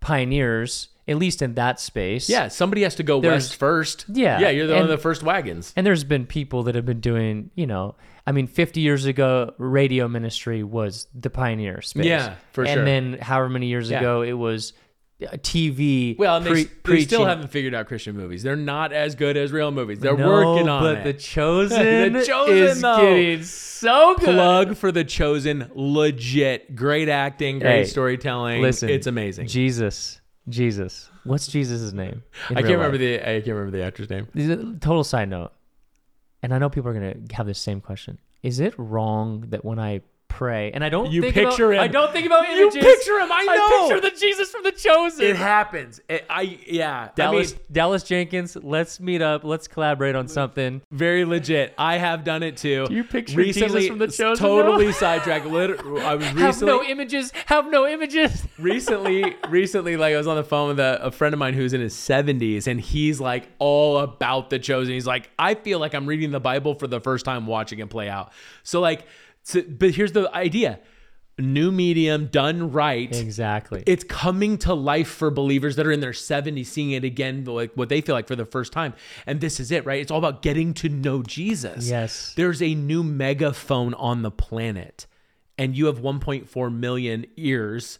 pioneers 0.00 0.88
at 1.08 1.16
least 1.16 1.42
in 1.42 1.54
that 1.54 1.80
space. 1.80 2.28
yeah, 2.30 2.46
somebody 2.46 2.82
has 2.82 2.94
to 2.94 3.02
go 3.02 3.20
There's- 3.20 3.48
west 3.48 3.56
first. 3.56 4.04
Yeah, 4.08 4.38
Yeah, 4.38 4.50
you're 4.50 4.66
the 4.68 4.74
one 4.74 4.84
of 4.84 4.88
the 4.88 4.96
first 4.98 5.22
wagons. 5.24 5.72
And 5.74 5.84
there's 5.84 6.04
been 6.04 6.26
people 6.26 6.62
that 6.64 6.76
have 6.76 6.86
been 6.86 7.00
doing, 7.00 7.50
you 7.56 7.66
know, 7.66 7.96
I 8.24 8.30
mean, 8.30 8.46
50 8.46 8.80
years 8.80 9.04
ago, 9.04 9.52
radio 9.58 10.06
ministry 10.06 10.62
was 10.62 11.08
the 11.12 11.28
pioneer 11.28 11.82
space. 11.82 12.04
Yeah, 12.06 12.34
for 12.52 12.62
and 12.62 12.70
sure. 12.70 12.78
And 12.78 12.86
then 13.14 13.20
however 13.20 13.48
many 13.48 13.66
years 13.66 13.90
Yeah. 13.90 13.98
ago, 13.98 14.22
it 14.22 14.34
was 14.34 14.74
TV. 15.38 16.16
Well, 16.18 16.36
and 16.38 16.46
they, 16.46 16.64
pre- 16.66 16.96
they 16.96 17.04
still 17.04 17.24
haven't 17.24 17.48
figured 17.48 17.74
out 17.74 17.86
Christian 17.86 18.16
movies. 18.16 18.42
They're 18.42 18.56
not 18.56 18.92
as 18.92 19.14
good 19.14 19.36
as 19.36 19.52
real 19.52 19.70
movies. 19.70 19.98
They're 19.98 20.16
No, 20.16 20.26
working 20.28 20.68
on 20.68 20.82
but 20.82 20.98
it. 20.98 21.04
The 21.04 21.12
Chosen, 21.22 22.12
The 22.12 22.24
Chosen, 22.24 22.56
is 22.56 22.80
though. 22.80 22.96
getting 23.00 23.42
so 23.44 24.14
good. 24.16 24.24
Plug 24.24 24.76
for 24.76 24.92
the 24.92 25.04
chosen, 25.04 25.70
legit, 25.74 26.74
great 26.76 27.08
acting, 27.08 27.58
great 27.58 27.70
Hey, 27.70 27.84
storytelling. 27.84 28.62
Listen, 28.62 28.88
it's 28.88 29.06
amazing. 29.06 29.46
Jesus, 29.48 30.20
Jesus. 30.48 31.08
What's 31.24 31.46
Jesus' 31.46 31.92
name? 31.92 32.22
I 32.50 32.54
can't 32.54 32.64
remember 32.66 32.92
life? 32.92 33.00
the 33.00 33.20
I 33.20 33.40
can't 33.40 33.46
remember 33.56 33.76
the 33.76 33.84
actor's 33.84 34.10
name. 34.10 34.26
This 34.34 34.48
is 34.48 34.50
a 34.50 34.72
Total 34.80 35.04
side 35.04 35.28
note, 35.28 35.52
and 36.42 36.52
I 36.52 36.58
know 36.58 36.68
people 36.68 36.90
are 36.90 36.94
gonna 36.94 37.14
have 37.32 37.46
the 37.46 37.54
same 37.54 37.80
question. 37.80 38.18
Is 38.42 38.58
it 38.58 38.74
wrong 38.76 39.44
that 39.50 39.64
when 39.64 39.78
I 39.78 40.00
pray 40.32 40.72
and 40.72 40.82
I 40.82 40.88
don't 40.88 41.10
You 41.10 41.22
think 41.22 41.34
picture 41.34 41.72
about, 41.72 41.84
him. 41.84 41.90
I 41.90 41.92
don't 41.92 42.12
think 42.12 42.26
about 42.26 42.46
images. 42.46 42.74
You 42.74 42.80
picture 42.82 43.18
him, 43.20 43.28
I 43.30 43.44
know. 43.44 43.88
picture 43.88 44.10
the 44.10 44.16
Jesus 44.18 44.50
from 44.50 44.62
the 44.62 44.72
Chosen. 44.72 45.24
It 45.26 45.36
happens. 45.36 46.00
It, 46.08 46.24
I 46.28 46.58
yeah. 46.66 47.10
Dallas 47.14 47.52
I 47.52 47.56
mean, 47.56 47.62
Dallas 47.70 48.02
Jenkins, 48.02 48.56
let's 48.56 48.98
meet 49.00 49.22
up. 49.22 49.44
Let's 49.44 49.68
collaborate 49.68 50.14
on 50.16 50.28
something. 50.28 50.82
very 50.90 51.24
legit. 51.24 51.74
I 51.78 51.98
have 51.98 52.24
done 52.24 52.42
it 52.42 52.56
too. 52.56 52.86
Do 52.86 52.94
you 52.94 53.04
picture 53.04 53.36
recently, 53.36 53.80
Jesus 53.82 53.88
from 53.88 53.98
the 53.98 54.08
Chosen, 54.08 54.36
Totally 54.36 54.86
though? 54.86 54.92
sidetracked. 54.92 55.46
Literally, 55.46 56.02
I 56.02 56.14
was 56.14 56.24
Have 56.32 56.36
recently 56.36 56.66
no 56.74 56.82
images. 56.82 57.32
Have 57.46 57.70
no 57.70 57.86
images. 57.86 58.46
recently 58.58 59.36
recently 59.48 59.96
like 59.96 60.14
i 60.14 60.16
was 60.16 60.26
on 60.26 60.36
the 60.36 60.44
phone 60.44 60.68
with 60.68 60.80
a, 60.80 60.98
a 61.02 61.10
friend 61.10 61.32
of 61.34 61.38
mine 61.38 61.54
who's 61.54 61.72
in 61.72 61.80
his 61.80 61.94
70s 61.94 62.66
and 62.66 62.80
he's 62.80 63.20
like 63.20 63.48
all 63.58 63.98
about 63.98 64.50
the 64.50 64.58
chosen 64.58 64.94
he's 64.94 65.06
like 65.06 65.30
i 65.38 65.54
feel 65.54 65.78
like 65.78 65.94
i'm 65.94 66.06
reading 66.06 66.30
the 66.30 66.40
bible 66.40 66.74
for 66.74 66.86
the 66.86 67.00
first 67.00 67.24
time 67.24 67.46
watching 67.46 67.78
it 67.80 67.90
play 67.90 68.08
out 68.08 68.32
so 68.62 68.80
like 68.80 69.06
so, 69.42 69.62
but 69.62 69.90
here's 69.90 70.12
the 70.12 70.32
idea. 70.34 70.78
New 71.38 71.72
medium 71.72 72.26
done 72.26 72.72
right 72.72 73.10
Exactly. 73.18 73.82
it's 73.86 74.04
coming 74.04 74.58
to 74.58 74.74
life 74.74 75.08
for 75.08 75.30
believers 75.30 75.76
that 75.76 75.86
are 75.86 75.90
in 75.90 76.00
their 76.00 76.12
70s 76.12 76.66
seeing 76.66 76.90
it 76.90 77.04
again 77.04 77.44
like 77.46 77.72
what 77.74 77.88
they 77.88 78.02
feel 78.02 78.14
like 78.14 78.28
for 78.28 78.36
the 78.36 78.44
first 78.44 78.70
time. 78.72 78.92
And 79.26 79.40
this 79.40 79.58
is 79.58 79.70
it 79.72 79.86
right? 79.86 80.00
It's 80.00 80.10
all 80.10 80.18
about 80.18 80.42
getting 80.42 80.74
to 80.74 80.90
know 80.90 81.22
jesus. 81.22 81.88
Yes. 81.88 82.34
there's 82.36 82.60
a 82.60 82.74
new 82.74 83.02
megaphone 83.02 83.94
on 83.94 84.20
the 84.22 84.30
planet 84.30 85.06
and 85.56 85.74
you 85.76 85.86
have 85.86 86.00
1.4 86.00 86.72
million 86.74 87.24
ears 87.36 87.98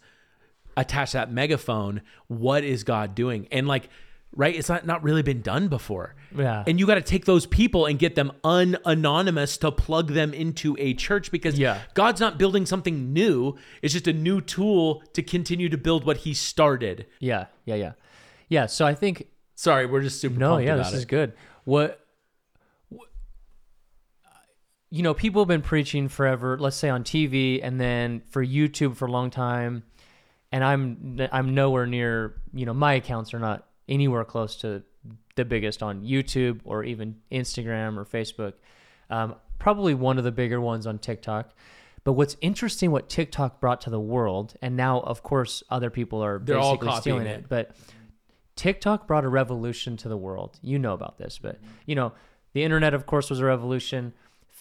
attached 0.77 1.13
to 1.13 1.19
that 1.19 1.33
megaphone. 1.33 2.03
What 2.29 2.65
is 2.65 2.85
god 2.85 3.15
doing? 3.15 3.49
And 3.51 3.67
like 3.67 3.89
right 4.35 4.55
it's 4.57 4.69
not 4.69 4.87
not 4.87 5.03
really 5.03 5.23
been 5.23 5.43
done 5.43 5.69
before 5.69 6.15
Yeah. 6.37 6.65
and 6.67 6.81
you 6.81 6.87
got 6.87 6.95
to 6.95 7.03
take 7.03 7.25
those 7.27 7.45
people 7.47 7.85
and 7.87 7.99
get 7.99 8.15
them 8.15 8.33
unanonymous 8.45 9.59
to 9.59 9.71
plug 9.71 10.09
them 10.13 10.33
into 10.33 10.75
a 10.79 10.95
church 10.95 11.31
because 11.31 11.59
Yeah. 11.59 11.81
god's 11.95 12.21
not 12.21 12.39
building 12.39 12.65
something 12.67 13.13
new 13.13 13.57
it's 13.83 13.93
just 13.93 14.09
a 14.09 14.13
new 14.13 14.41
tool 14.41 15.03
to 15.13 15.23
continue 15.23 15.69
to 15.69 15.77
build 15.77 16.05
what 16.07 16.19
he 16.19 16.33
started 16.35 17.07
yeah. 17.21 17.47
Yeah. 17.67 17.75
Yeah. 17.75 17.93
Yeah. 18.49 18.67
So 18.67 18.87
I 18.87 18.95
think 18.95 19.27
sorry 19.55 19.87
we're 19.87 20.03
just 20.03 20.21
super 20.21 20.39
No, 20.39 20.57
yeah, 20.59 20.77
this 20.77 20.93
it. 20.93 20.97
is 20.97 21.05
good. 21.05 21.33
What, 21.65 22.05
wh- 22.93 22.97
you 24.91 25.03
know, 25.03 25.15
people 25.15 25.43
have 25.43 25.49
been 25.49 25.63
preaching 25.63 26.09
forever. 26.09 26.59
Let's 26.59 26.77
say 26.77 26.89
on 26.89 27.03
TV, 27.05 27.61
and 27.63 27.81
then 27.81 28.21
for 28.31 28.45
YouTube 28.45 28.97
for 28.97 29.07
a 29.07 29.11
long 29.11 29.31
time, 29.31 29.85
and 30.51 30.63
I'm 30.65 31.19
I'm 31.33 31.55
nowhere 31.55 31.87
near. 31.87 32.35
You 32.53 32.67
know, 32.67 32.75
my 32.75 32.95
accounts 32.95 33.33
are 33.33 33.39
not 33.39 33.67
anywhere 33.93 34.25
close 34.25 34.57
to 34.57 34.83
the 35.35 35.45
biggest 35.45 35.83
on 35.83 36.03
YouTube 36.03 36.61
or 36.65 36.83
even 36.85 37.17
Instagram 37.31 37.97
or 37.97 38.05
Facebook. 38.05 38.55
Um, 39.11 39.35
probably 39.59 39.95
one 39.95 40.19
of 40.19 40.25
the 40.25 40.33
bigger 40.33 40.61
ones 40.61 40.87
on 40.87 40.99
TikTok. 40.99 41.53
But 42.05 42.15
what's 42.15 42.37
interesting, 42.41 42.91
what 42.91 43.09
TikTok 43.09 43.61
brought 43.61 43.81
to 43.83 43.91
the 43.91 44.01
world, 44.01 44.55
and 44.61 44.77
now 44.77 45.01
of 45.01 45.23
course 45.23 45.63
other 45.71 45.91
people 45.91 46.25
are 46.25 46.41
They're 46.41 46.59
all 46.59 46.77
basically 46.77 47.01
stealing 47.01 47.27
it. 47.27 47.41
it, 47.41 47.49
but 47.49 47.77
TikTok 48.57 49.07
brought 49.07 49.25
a 49.25 49.29
revolution 49.29 49.97
to 49.99 50.09
the 50.09 50.17
world. 50.17 50.59
You 50.63 50.79
know 50.79 50.95
about 50.95 51.19
this, 51.19 51.39
but 51.39 51.61
you 51.87 51.95
know, 51.95 52.13
the 52.55 52.65
internet, 52.65 52.93
of 52.93 53.07
course, 53.07 53.31
was 53.31 53.41
a 53.41 53.45
revolution. 53.45 54.15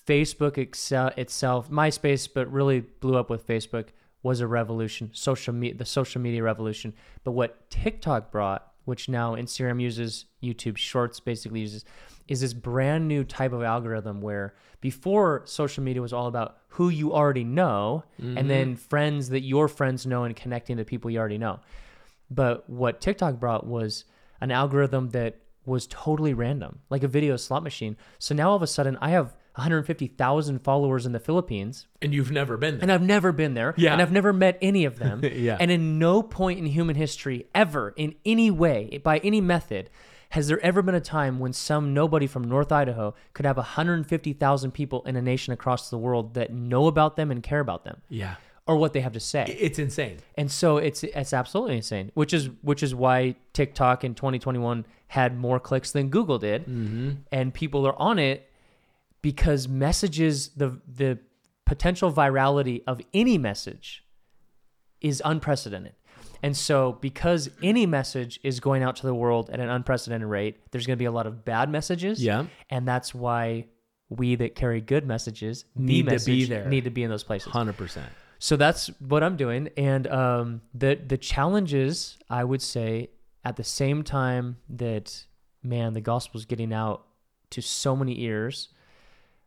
Facebook 0.07 0.57
excel, 0.57 1.11
itself, 1.17 1.69
MySpace, 1.69 2.27
but 2.33 2.51
really 2.51 2.81
blew 2.81 3.17
up 3.17 3.29
with 3.29 3.45
Facebook, 3.45 3.87
was 4.23 4.39
a 4.39 4.47
revolution. 4.47 5.09
Social 5.13 5.53
media, 5.53 5.77
the 5.77 5.85
social 5.85 6.21
media 6.21 6.43
revolution. 6.43 6.93
But 7.23 7.31
what 7.31 7.69
TikTok 7.69 8.31
brought, 8.31 8.70
which 8.91 9.07
now 9.07 9.35
Instagram 9.35 9.81
uses, 9.81 10.25
YouTube 10.43 10.75
Shorts 10.75 11.21
basically 11.21 11.61
uses, 11.61 11.85
is 12.27 12.41
this 12.41 12.53
brand 12.53 13.07
new 13.07 13.23
type 13.23 13.53
of 13.53 13.63
algorithm 13.63 14.19
where 14.19 14.53
before 14.81 15.43
social 15.45 15.81
media 15.81 16.01
was 16.01 16.11
all 16.11 16.27
about 16.27 16.57
who 16.67 16.89
you 16.89 17.13
already 17.13 17.45
know 17.45 18.03
and 18.19 18.49
then 18.49 18.73
mm-hmm. 18.73 18.87
friends 18.89 19.29
that 19.29 19.43
your 19.43 19.69
friends 19.69 20.05
know 20.05 20.25
and 20.25 20.35
connecting 20.35 20.75
to 20.75 20.83
people 20.83 21.09
you 21.09 21.19
already 21.19 21.37
know. 21.37 21.61
But 22.29 22.69
what 22.69 22.99
TikTok 22.99 23.39
brought 23.39 23.65
was 23.65 24.03
an 24.41 24.51
algorithm 24.51 25.11
that 25.11 25.37
was 25.65 25.87
totally 25.87 26.33
random, 26.33 26.79
like 26.89 27.03
a 27.03 27.07
video 27.07 27.37
slot 27.37 27.63
machine. 27.63 27.95
So 28.19 28.35
now 28.35 28.49
all 28.49 28.55
of 28.57 28.61
a 28.61 28.67
sudden, 28.67 28.97
I 28.99 29.11
have 29.11 29.37
150,000 29.55 30.59
followers 30.59 31.05
in 31.05 31.11
the 31.11 31.19
Philippines, 31.19 31.87
And 32.01 32.13
you've 32.13 32.31
never 32.31 32.57
been 32.57 32.75
there. 32.75 32.81
and 32.83 32.91
I've 32.91 33.01
never 33.01 33.31
been 33.31 33.53
there, 33.53 33.73
Yeah. 33.77 33.93
and 33.93 34.01
I've 34.01 34.11
never 34.11 34.31
met 34.33 34.57
any 34.61 34.85
of 34.85 34.97
them. 34.99 35.21
Yeah. 35.31 35.57
And 35.59 35.71
in 35.71 35.97
no 35.99 36.21
point 36.23 36.59
in 36.59 36.65
human 36.67 36.95
history, 36.95 37.47
ever, 37.55 37.93
in 37.95 38.15
any 38.25 38.51
way, 38.51 38.99
by 39.03 39.17
any 39.19 39.41
method, 39.41 39.89
has 40.29 40.47
there 40.47 40.59
ever 40.61 40.81
been 40.81 40.95
a 40.95 41.01
time 41.01 41.39
when 41.39 41.51
some 41.53 41.93
nobody 41.93 42.27
from 42.27 42.43
North 42.43 42.71
Idaho 42.71 43.13
could 43.33 43.45
have 43.45 43.57
150,000 43.57 44.71
people 44.71 45.03
in 45.05 45.15
a 45.15 45.21
nation 45.21 45.51
across 45.53 45.89
the 45.89 45.97
world 45.97 46.33
that 46.35 46.53
know 46.53 46.87
about 46.87 47.15
them 47.17 47.31
and 47.31 47.41
care 47.43 47.59
about 47.59 47.83
them 47.83 48.01
yeah. 48.09 48.35
or 48.67 48.77
what 48.77 48.93
they 48.93 49.01
have 49.01 49.13
to 49.13 49.19
say? 49.19 49.57
It's 49.59 49.79
insane. 49.79 50.17
And 50.35 50.49
so 50.51 50.77
it's 50.77 51.03
it's 51.03 51.33
absolutely 51.33 51.75
insane, 51.77 52.11
which 52.13 52.33
is 52.33 52.49
which 52.61 52.83
is 52.83 52.93
why 52.95 53.35
TikTok 53.53 54.03
in 54.03 54.15
2021 54.15 54.85
had 55.07 55.37
more 55.37 55.59
clicks 55.59 55.91
than 55.91 56.09
Google 56.09 56.37
did, 56.39 56.61
mm-hmm. 56.65 57.11
and 57.31 57.53
people 57.53 57.85
are 57.85 57.99
on 57.99 58.17
it 58.19 58.47
because 59.21 59.67
messages 59.67 60.49
the 60.49 60.79
the 60.87 61.19
potential 61.65 62.11
virality 62.11 62.83
of 62.87 62.99
any 63.13 63.37
message 63.37 64.03
is 64.99 65.21
unprecedented. 65.23 65.93
And 66.43 66.57
so 66.57 66.93
because 67.01 67.49
any 67.61 67.85
message 67.85 68.39
is 68.43 68.59
going 68.59 68.81
out 68.83 68.95
to 68.97 69.05
the 69.05 69.13
world 69.13 69.49
at 69.51 69.59
an 69.59 69.69
unprecedented 69.69 70.27
rate, 70.27 70.57
there's 70.71 70.87
going 70.87 70.97
to 70.97 70.99
be 70.99 71.05
a 71.05 71.11
lot 71.11 71.27
of 71.27 71.45
bad 71.45 71.69
messages. 71.69 72.21
Yeah. 72.23 72.47
And 72.69 72.87
that's 72.87 73.13
why 73.13 73.67
we 74.09 74.35
that 74.35 74.55
carry 74.55 74.81
good 74.81 75.05
messages, 75.05 75.65
Need 75.75 76.09
to 76.09 76.19
be 76.25 76.45
there. 76.45 76.67
need 76.67 76.83
to 76.85 76.89
be 76.89 77.03
in 77.03 77.09
those 77.09 77.23
places. 77.23 77.51
100%. 77.53 78.01
So 78.39 78.57
that's 78.57 78.87
what 78.99 79.21
I'm 79.23 79.37
doing, 79.37 79.69
and 79.77 80.07
um, 80.07 80.61
the 80.73 80.95
the 80.95 81.17
challenges 81.17 82.17
I 82.27 82.43
would 82.43 82.63
say 82.63 83.11
at 83.45 83.55
the 83.55 83.63
same 83.63 84.01
time 84.03 84.57
that 84.67 85.25
man 85.61 85.93
the 85.93 86.01
gospel's 86.01 86.45
getting 86.45 86.73
out 86.73 87.05
to 87.51 87.61
so 87.61 87.95
many 87.95 88.19
ears, 88.21 88.69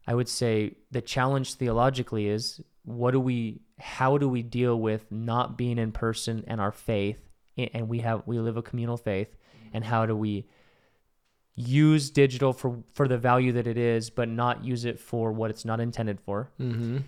I 0.06 0.14
would 0.14 0.28
say 0.28 0.76
the 0.90 1.00
challenge 1.00 1.54
theologically 1.54 2.28
is 2.28 2.60
what 2.84 3.12
do 3.12 3.20
we 3.20 3.60
how 3.78 4.18
do 4.18 4.28
we 4.28 4.42
deal 4.42 4.78
with 4.78 5.10
not 5.10 5.56
being 5.58 5.78
in 5.78 5.92
person 5.92 6.44
and 6.46 6.60
our 6.60 6.72
faith, 6.72 7.18
and 7.56 7.88
we 7.88 8.00
have 8.00 8.22
we 8.26 8.38
live 8.38 8.56
a 8.56 8.62
communal 8.62 8.96
faith, 8.96 9.34
and 9.72 9.84
how 9.84 10.06
do 10.06 10.14
we 10.16 10.46
use 11.56 12.10
digital 12.10 12.52
for 12.52 12.82
for 12.92 13.06
the 13.08 13.18
value 13.18 13.52
that 13.52 13.66
it 13.66 13.78
is, 13.78 14.10
but 14.10 14.28
not 14.28 14.64
use 14.64 14.84
it 14.84 14.98
for 14.98 15.32
what 15.32 15.50
it's 15.50 15.64
not 15.64 15.80
intended 15.80 16.20
for 16.20 16.50
Mm-hmm. 16.60 16.98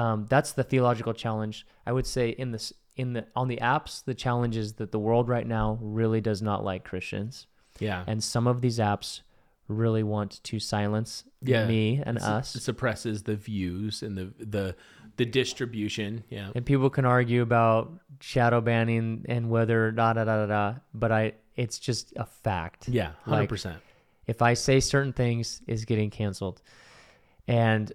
um, 0.00 0.26
that's 0.28 0.52
the 0.52 0.64
theological 0.64 1.12
challenge. 1.12 1.66
I 1.86 1.92
would 1.92 2.06
say 2.06 2.30
in 2.30 2.52
this 2.52 2.72
in 2.96 3.12
the 3.12 3.26
on 3.36 3.48
the 3.48 3.58
apps, 3.58 4.02
the 4.04 4.14
challenge 4.14 4.56
is 4.56 4.74
that 4.74 4.90
the 4.92 4.98
world 4.98 5.28
right 5.28 5.46
now 5.46 5.78
really 5.82 6.20
does 6.20 6.40
not 6.42 6.64
like 6.64 6.84
Christians, 6.84 7.46
Yeah. 7.78 8.02
and 8.06 8.24
some 8.24 8.46
of 8.46 8.60
these 8.62 8.78
apps 8.78 9.20
really 9.68 10.02
want 10.02 10.42
to 10.44 10.58
silence 10.58 11.24
Yeah. 11.42 11.66
me 11.66 12.02
and 12.04 12.16
It 12.18 12.22
us. 12.22 12.50
suppresses 12.50 13.22
the 13.24 13.36
views 13.36 14.02
and 14.02 14.16
the 14.16 14.32
the 14.38 14.76
the 15.16 15.24
distribution. 15.24 16.24
Yeah. 16.28 16.50
And 16.54 16.64
people 16.66 16.90
can 16.90 17.04
argue 17.06 17.40
about 17.42 17.90
shadow 18.20 18.60
banning 18.60 19.24
and 19.28 19.48
whether 19.48 19.90
da 19.90 20.12
da 20.12 20.24
da 20.24 20.44
da 20.44 20.46
da, 20.46 20.74
but 20.94 21.10
I 21.10 21.32
it's 21.56 21.78
just 21.78 22.12
a 22.16 22.26
fact. 22.26 22.88
Yeah. 22.88 23.12
Like, 23.26 23.48
100%. 23.48 23.76
if 24.26 24.42
I 24.42 24.52
say 24.54 24.78
certain 24.80 25.12
things 25.14 25.62
is 25.66 25.84
getting 25.86 26.10
canceled. 26.10 26.60
And 27.48 27.92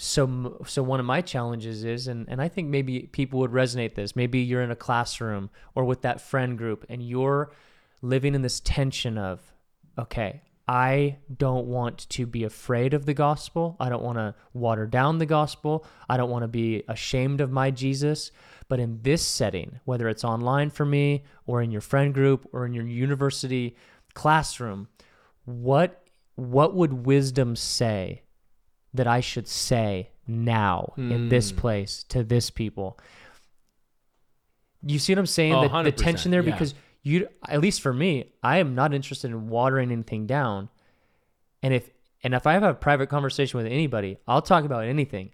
so 0.00 0.62
so 0.66 0.82
one 0.82 1.00
of 1.00 1.06
my 1.06 1.20
challenges 1.20 1.84
is 1.84 2.06
and 2.06 2.28
and 2.28 2.40
I 2.40 2.48
think 2.48 2.68
maybe 2.68 3.00
people 3.10 3.40
would 3.40 3.50
resonate 3.50 3.94
this. 3.94 4.14
Maybe 4.14 4.38
you're 4.40 4.62
in 4.62 4.70
a 4.70 4.76
classroom 4.76 5.50
or 5.74 5.84
with 5.84 6.02
that 6.02 6.20
friend 6.20 6.56
group 6.56 6.84
and 6.88 7.02
you're 7.02 7.50
living 8.02 8.34
in 8.34 8.42
this 8.42 8.60
tension 8.60 9.18
of 9.18 9.40
okay, 9.98 10.42
I 10.68 11.16
don't 11.34 11.66
want 11.66 12.06
to 12.10 12.26
be 12.26 12.44
afraid 12.44 12.92
of 12.92 13.06
the 13.06 13.14
gospel. 13.14 13.74
I 13.80 13.88
don't 13.88 14.02
want 14.02 14.18
to 14.18 14.34
water 14.52 14.86
down 14.86 15.16
the 15.16 15.26
gospel. 15.26 15.86
I 16.10 16.18
don't 16.18 16.28
want 16.28 16.42
to 16.42 16.48
be 16.48 16.82
ashamed 16.88 17.40
of 17.40 17.50
my 17.50 17.70
Jesus. 17.70 18.30
But 18.68 18.78
in 18.78 19.00
this 19.02 19.22
setting, 19.22 19.80
whether 19.86 20.10
it's 20.10 20.24
online 20.24 20.68
for 20.68 20.84
me 20.84 21.24
or 21.46 21.62
in 21.62 21.70
your 21.70 21.80
friend 21.80 22.12
group 22.12 22.46
or 22.52 22.66
in 22.66 22.74
your 22.74 22.86
university 22.86 23.76
classroom, 24.12 24.88
what 25.46 26.02
what 26.34 26.74
would 26.74 27.06
wisdom 27.06 27.56
say 27.56 28.22
that 28.92 29.06
I 29.06 29.20
should 29.20 29.48
say 29.48 30.10
now 30.26 30.92
in 30.96 31.30
this 31.30 31.50
hmm. 31.50 31.56
place 31.56 32.04
to 32.10 32.22
this 32.22 32.50
people? 32.50 32.98
You 34.86 34.98
see 34.98 35.12
what 35.14 35.18
I'm 35.18 35.26
saying? 35.26 35.54
Oh, 35.54 35.66
the, 35.66 35.90
the 35.90 35.92
tension 35.92 36.30
there 36.30 36.42
yeah. 36.42 36.52
because 36.52 36.74
you 37.08 37.28
at 37.48 37.60
least 37.60 37.80
for 37.80 37.92
me, 37.92 38.32
I 38.42 38.58
am 38.58 38.74
not 38.74 38.92
interested 38.94 39.30
in 39.30 39.48
watering 39.48 39.90
anything 39.90 40.26
down. 40.26 40.68
And 41.62 41.72
if 41.74 41.90
and 42.22 42.34
if 42.34 42.46
I 42.46 42.52
have 42.54 42.62
a 42.62 42.74
private 42.74 43.08
conversation 43.08 43.58
with 43.58 43.66
anybody, 43.66 44.18
I'll 44.26 44.42
talk 44.42 44.64
about 44.64 44.84
anything. 44.84 45.30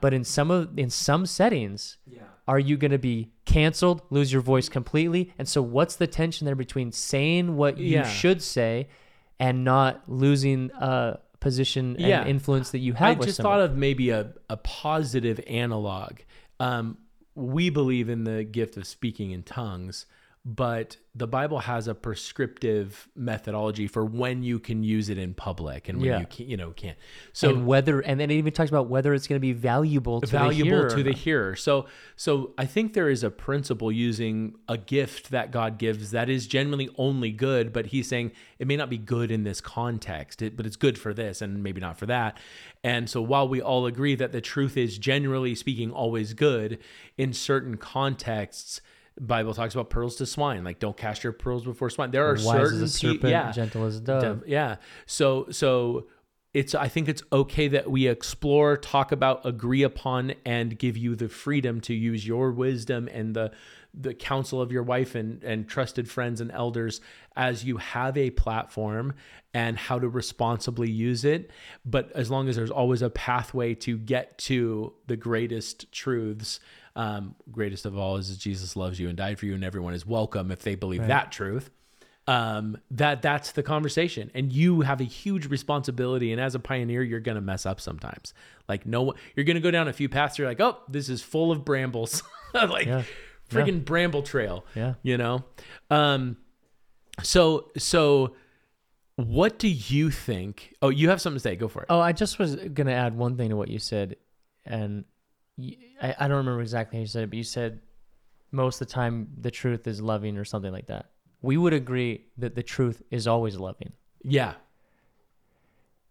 But 0.00 0.14
in 0.14 0.22
some 0.24 0.50
of 0.50 0.78
in 0.78 0.90
some 0.90 1.26
settings, 1.26 1.96
are 2.46 2.58
you 2.58 2.76
going 2.76 2.92
to 2.92 2.98
be 2.98 3.32
canceled, 3.44 4.02
lose 4.10 4.32
your 4.32 4.42
voice 4.42 4.68
completely? 4.68 5.32
And 5.38 5.48
so 5.48 5.60
what's 5.60 5.96
the 5.96 6.06
tension 6.06 6.44
there 6.46 6.54
between 6.54 6.92
saying 6.92 7.56
what 7.56 7.78
you 7.78 7.96
Yeah. 7.98 8.08
should 8.08 8.40
say 8.42 8.88
and 9.40 9.64
not 9.64 10.02
losing 10.08 10.70
a 10.78 11.18
position 11.40 11.96
and 11.96 12.06
Yeah. 12.06 12.24
influence 12.26 12.70
that 12.70 12.78
you 12.78 12.94
I 12.94 13.08
have 13.08 13.18
with 13.18 13.26
just 13.28 13.36
someone? 13.38 13.58
thought 13.58 13.70
of 13.70 13.76
maybe 13.76 14.10
a, 14.10 14.32
a 14.48 14.56
positive 14.56 15.40
analog. 15.48 16.12
Um, 16.60 16.98
we 17.34 17.68
believe 17.70 18.08
in 18.08 18.24
the 18.24 18.44
gift 18.44 18.76
of 18.76 18.86
speaking 18.86 19.30
in 19.32 19.42
tongues, 19.42 20.06
but 20.44 20.96
the 21.14 21.26
Bible 21.26 21.58
has 21.58 21.88
a 21.88 21.94
prescriptive 21.94 23.08
methodology 23.16 23.86
for 23.86 24.04
when 24.04 24.42
you 24.42 24.58
can 24.58 24.82
use 24.82 25.08
it 25.08 25.18
in 25.18 25.34
public 25.34 25.88
and 25.88 25.98
when 25.98 26.06
Yeah. 26.06 26.20
you 26.20 26.26
can, 26.26 26.48
you 26.48 26.56
know 26.56 26.70
can't. 26.70 26.96
So 27.32 27.50
and 27.50 27.66
whether 27.66 28.00
and 28.00 28.20
then 28.20 28.30
it 28.30 28.34
even 28.34 28.52
talks 28.52 28.70
about 28.70 28.88
whether 28.88 29.12
it's 29.12 29.26
going 29.26 29.36
to 29.36 29.40
be 29.40 29.52
valuable 29.52 30.20
to 30.20 30.26
valuable 30.26 30.70
the 30.70 30.76
hearer 30.76 30.90
to 30.90 31.02
the 31.02 31.12
hearer. 31.12 31.56
So 31.56 31.86
so 32.16 32.54
I 32.56 32.66
think 32.66 32.94
there 32.94 33.10
is 33.10 33.24
a 33.24 33.30
principle 33.30 33.90
using 33.90 34.54
a 34.68 34.78
gift 34.78 35.30
that 35.30 35.50
God 35.50 35.76
gives 35.76 36.12
that 36.12 36.30
is 36.30 36.46
generally 36.46 36.88
only 36.96 37.32
good, 37.32 37.72
but 37.72 37.86
he's 37.86 38.08
saying 38.08 38.32
it 38.58 38.66
may 38.66 38.76
not 38.76 38.88
be 38.88 38.98
good 38.98 39.30
in 39.30 39.42
this 39.42 39.60
context, 39.60 40.40
it, 40.40 40.56
but 40.56 40.66
it's 40.66 40.76
good 40.76 40.98
for 40.98 41.12
this 41.12 41.42
and 41.42 41.62
maybe 41.62 41.80
not 41.80 41.98
for 41.98 42.06
that. 42.06 42.38
And 42.84 43.10
so 43.10 43.20
while 43.20 43.48
we 43.48 43.60
all 43.60 43.86
agree 43.86 44.14
that 44.14 44.32
the 44.32 44.40
truth 44.40 44.76
is 44.76 44.98
generally 44.98 45.54
speaking 45.56 45.90
always 45.90 46.32
good, 46.32 46.78
in 47.16 47.32
certain 47.32 47.76
contexts 47.76 48.80
Bible 49.20 49.54
talks 49.54 49.74
about 49.74 49.90
pearls 49.90 50.16
to 50.16 50.26
swine, 50.26 50.64
like 50.64 50.78
don't 50.78 50.96
cast 50.96 51.24
your 51.24 51.32
pearls 51.32 51.64
before 51.64 51.90
swine. 51.90 52.10
There 52.10 52.26
are 52.26 52.34
Wise 52.34 52.44
certain 52.44 52.82
as 52.82 53.04
a 53.04 53.14
pe- 53.16 53.30
yeah, 53.30 53.52
gentle 53.52 53.84
as 53.84 53.96
a 53.96 54.00
dove. 54.00 54.22
Dove, 54.22 54.42
yeah. 54.46 54.76
So 55.06 55.46
so 55.50 56.06
it's 56.54 56.74
I 56.74 56.88
think 56.88 57.08
it's 57.08 57.22
okay 57.32 57.68
that 57.68 57.90
we 57.90 58.06
explore, 58.06 58.76
talk 58.76 59.12
about, 59.12 59.44
agree 59.44 59.82
upon, 59.82 60.34
and 60.44 60.78
give 60.78 60.96
you 60.96 61.14
the 61.14 61.28
freedom 61.28 61.80
to 61.82 61.94
use 61.94 62.26
your 62.26 62.52
wisdom 62.52 63.08
and 63.12 63.34
the 63.34 63.52
the 63.94 64.14
counsel 64.14 64.60
of 64.60 64.70
your 64.70 64.82
wife 64.82 65.14
and 65.14 65.42
and 65.42 65.68
trusted 65.68 66.10
friends 66.10 66.40
and 66.40 66.50
elders 66.52 67.00
as 67.36 67.64
you 67.64 67.76
have 67.78 68.16
a 68.16 68.30
platform 68.30 69.14
and 69.54 69.76
how 69.78 69.98
to 69.98 70.08
responsibly 70.08 70.90
use 70.90 71.24
it. 71.24 71.50
But 71.84 72.12
as 72.12 72.30
long 72.30 72.48
as 72.48 72.56
there's 72.56 72.70
always 72.70 73.02
a 73.02 73.10
pathway 73.10 73.74
to 73.76 73.98
get 73.98 74.38
to 74.38 74.94
the 75.06 75.16
greatest 75.16 75.90
truths. 75.92 76.60
Um, 76.98 77.36
greatest 77.52 77.86
of 77.86 77.96
all 77.96 78.16
is 78.16 78.36
Jesus 78.36 78.74
loves 78.76 78.98
you 78.98 79.08
and 79.08 79.16
died 79.16 79.38
for 79.38 79.46
you, 79.46 79.54
and 79.54 79.62
everyone 79.62 79.94
is 79.94 80.04
welcome 80.04 80.50
if 80.50 80.62
they 80.62 80.74
believe 80.74 81.06
that 81.06 81.30
truth. 81.32 81.70
Um, 82.26 82.76
that 82.90 83.22
that's 83.22 83.52
the 83.52 83.62
conversation. 83.62 84.30
And 84.34 84.52
you 84.52 84.82
have 84.82 85.00
a 85.00 85.04
huge 85.04 85.46
responsibility. 85.46 86.30
And 86.32 86.40
as 86.40 86.54
a 86.54 86.58
pioneer 86.58 87.02
you're 87.02 87.20
gonna 87.20 87.40
mess 87.40 87.64
up 87.64 87.80
sometimes. 87.80 88.34
Like 88.68 88.84
no 88.84 89.14
you're 89.34 89.44
gonna 89.44 89.60
go 89.60 89.70
down 89.70 89.88
a 89.88 89.94
few 89.94 90.10
paths. 90.10 90.36
You're 90.36 90.46
like 90.46 90.60
oh 90.60 90.76
this 90.90 91.08
is 91.08 91.22
full 91.22 91.50
of 91.52 91.64
brambles. 91.64 92.22
Like 92.52 92.86
Yeah. 92.86 93.04
freaking 93.48 93.82
bramble 93.84 94.22
trail 94.22 94.66
Yeah. 94.74 94.94
you 95.02 95.16
know? 95.16 95.44
Um 95.90 96.36
so 97.22 97.70
so 97.78 98.34
what 99.16 99.58
do 99.58 99.68
you 99.68 100.10
think? 100.10 100.74
Oh 100.82 100.90
you 100.90 101.08
have 101.08 101.22
something 101.22 101.36
to 101.36 101.40
say. 101.42 101.56
Go 101.56 101.66
for 101.68 101.80
it. 101.82 101.86
Oh, 101.88 102.00
I 102.00 102.12
just 102.12 102.38
was 102.38 102.56
going 102.56 102.86
to 102.88 102.92
add 102.92 103.16
one 103.16 103.36
thing 103.38 103.48
to 103.50 103.56
what 103.56 103.68
you 103.68 103.78
said. 103.78 104.16
And 104.66 105.04
I 105.58 106.14
I 106.18 106.28
don't 106.28 106.38
remember 106.38 106.60
exactly 106.60 106.98
how 106.98 107.00
you 107.00 107.06
said 107.06 107.24
it, 107.24 107.30
but 107.30 107.36
you 107.36 107.44
said 107.44 107.80
most 108.50 108.80
of 108.80 108.88
the 108.88 108.92
time 108.92 109.28
the 109.40 109.50
truth 109.50 109.86
is 109.86 110.00
loving 110.00 110.36
or 110.36 110.44
something 110.44 110.72
like 110.72 110.86
that. 110.86 111.10
We 111.42 111.56
would 111.56 111.72
agree 111.72 112.26
that 112.38 112.54
the 112.54 112.62
truth 112.62 113.02
is 113.10 113.26
always 113.26 113.56
loving. 113.56 113.92
yeah 114.22 114.54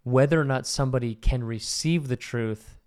Whether 0.04 0.40
or 0.40 0.46
not 0.46 0.68
somebody 0.68 1.16
can 1.16 1.44
receive 1.44 2.08
the 2.08 2.16
truth 2.16 2.78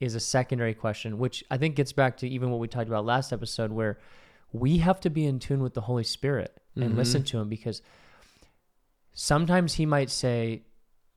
is 0.00 0.14
a 0.14 0.20
secondary 0.20 0.74
question, 0.74 1.18
which 1.18 1.42
I 1.50 1.56
think 1.56 1.74
gets 1.76 1.92
back 1.92 2.18
to 2.18 2.28
even 2.28 2.50
what 2.50 2.60
we 2.60 2.68
talked 2.68 2.88
about 2.88 3.06
last 3.06 3.32
episode, 3.32 3.72
where 3.72 3.98
we 4.52 4.78
have 4.78 5.00
to 5.00 5.10
be 5.10 5.24
in 5.24 5.38
tune 5.38 5.62
with 5.62 5.74
the 5.74 5.80
Holy 5.82 6.04
Spirit 6.04 6.60
and 6.74 6.84
mm-hmm. 6.84 6.98
listen 6.98 7.22
to 7.24 7.38
Him 7.38 7.48
because 7.48 7.80
sometimes 9.14 9.74
He 9.74 9.86
might 9.86 10.10
say, 10.10 10.62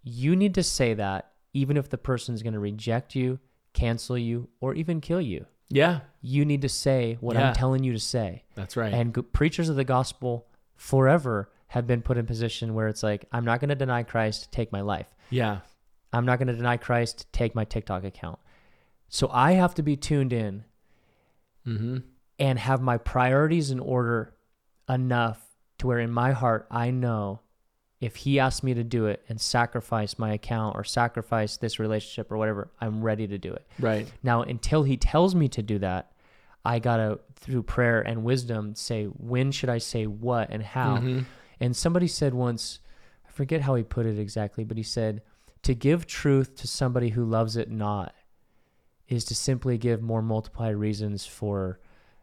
You 0.04 0.36
need 0.36 0.54
to 0.56 0.64
say 0.64 0.94
that, 0.94 1.32
even 1.54 1.76
if 1.76 1.90
the 1.90 1.98
person's 1.98 2.42
going 2.42 2.54
to 2.54 2.60
reject 2.60 3.16
you, 3.16 3.40
cancel 3.74 4.18
you, 4.18 4.50
or 4.60 4.74
even 4.76 5.00
kill 5.02 5.22
you. 5.22 5.46
yeah 5.70 6.00
You 6.22 6.44
need 6.46 6.62
to 6.64 6.70
say 6.70 7.18
what 7.22 7.36
Yeah. 7.36 7.50
I'm 7.50 7.54
telling 7.54 7.84
you 7.84 7.94
to 7.94 8.00
say. 8.00 8.44
that's 8.56 8.76
right 8.76 8.94
And 8.94 9.14
go- 9.14 9.22
preachers 9.22 9.70
of 9.70 9.76
the 9.76 9.84
gospel 9.84 10.48
forever 10.76 11.52
have 11.68 11.86
been 11.86 12.02
put 12.02 12.18
in 12.18 12.26
position 12.26 12.74
where 12.74 12.88
it's 12.88 13.04
like, 13.04 13.26
I'm 13.32 13.46
not 13.46 13.60
going 13.60 13.70
to 13.70 13.76
deny 13.76 14.02
Christ, 14.04 14.52
take 14.52 14.72
my 14.72 14.82
life. 14.82 15.08
yeah 15.30 15.60
I'm 16.12 16.26
not 16.26 16.40
going 16.40 16.48
to 16.48 16.56
deny 16.56 16.78
Christ, 16.78 17.28
take 17.32 17.54
my 17.54 17.66
TikTok 17.66 18.04
account. 18.04 18.40
So 19.10 19.30
I 19.32 19.52
have 19.54 19.76
to 19.76 19.84
be 19.84 19.96
tuned 19.96 20.34
in 20.34 20.64
Mm-hmm. 21.68 21.98
and 22.40 22.58
have 22.60 22.82
my 22.82 22.98
priorities 22.98 23.70
in 23.70 23.80
order 23.80 24.34
enough 24.88 25.40
to 25.78 25.88
where 25.88 26.00
in 26.00 26.10
my 26.12 26.32
heart 26.32 26.66
I 26.72 26.90
know 26.92 27.42
if 28.00 28.16
he 28.16 28.40
asks 28.40 28.64
me 28.64 28.74
to 28.74 28.84
do 28.84 29.08
it 29.08 29.24
and 29.28 29.40
sacrifice 29.40 30.18
my 30.18 30.32
account 30.34 30.76
or 30.78 30.84
sacrifice 30.84 31.58
this 31.58 31.80
relationship 31.80 32.32
or 32.32 32.38
whatever, 32.38 32.70
I'm 32.80 33.02
ready 33.02 33.28
to 33.28 33.38
do 33.38 33.54
it. 33.54 33.66
Right. 33.80 34.10
Now, 34.24 34.42
until 34.44 34.84
he 34.84 34.96
tells 34.96 35.36
me 35.36 35.50
to 35.50 35.62
do 35.62 35.80
that, 35.80 36.12
I 36.64 36.80
got 36.80 36.98
to, 36.98 37.20
through 37.36 37.64
prayer 37.64 38.02
and 38.02 38.24
wisdom, 38.24 38.76
say, 38.76 39.06
when 39.06 39.52
should 39.52 39.70
I 39.70 39.80
say 39.80 40.08
what 40.08 40.50
and 40.50 40.64
how? 40.64 40.98
Mhm. 40.98 41.26
And 41.60 41.76
somebody 41.76 42.08
said 42.08 42.34
once, 42.34 42.80
I 43.28 43.32
forget 43.32 43.62
how 43.62 43.76
he 43.76 43.84
put 43.84 44.06
it 44.06 44.18
exactly, 44.18 44.64
but 44.64 44.78
he 44.78 44.84
said, 44.84 45.22
to 45.64 45.76
give 45.76 46.08
truth 46.08 46.56
to 46.56 46.68
somebody 46.68 47.10
who 47.10 47.26
loves 47.26 47.58
it 47.58 47.70
not 47.70 48.14
is 49.10 49.26
to 49.26 49.36
simply 49.36 49.78
give 49.78 50.02
more 50.02 50.22
multiplied 50.22 50.76
reasons 50.76 51.26
for, 51.26 51.80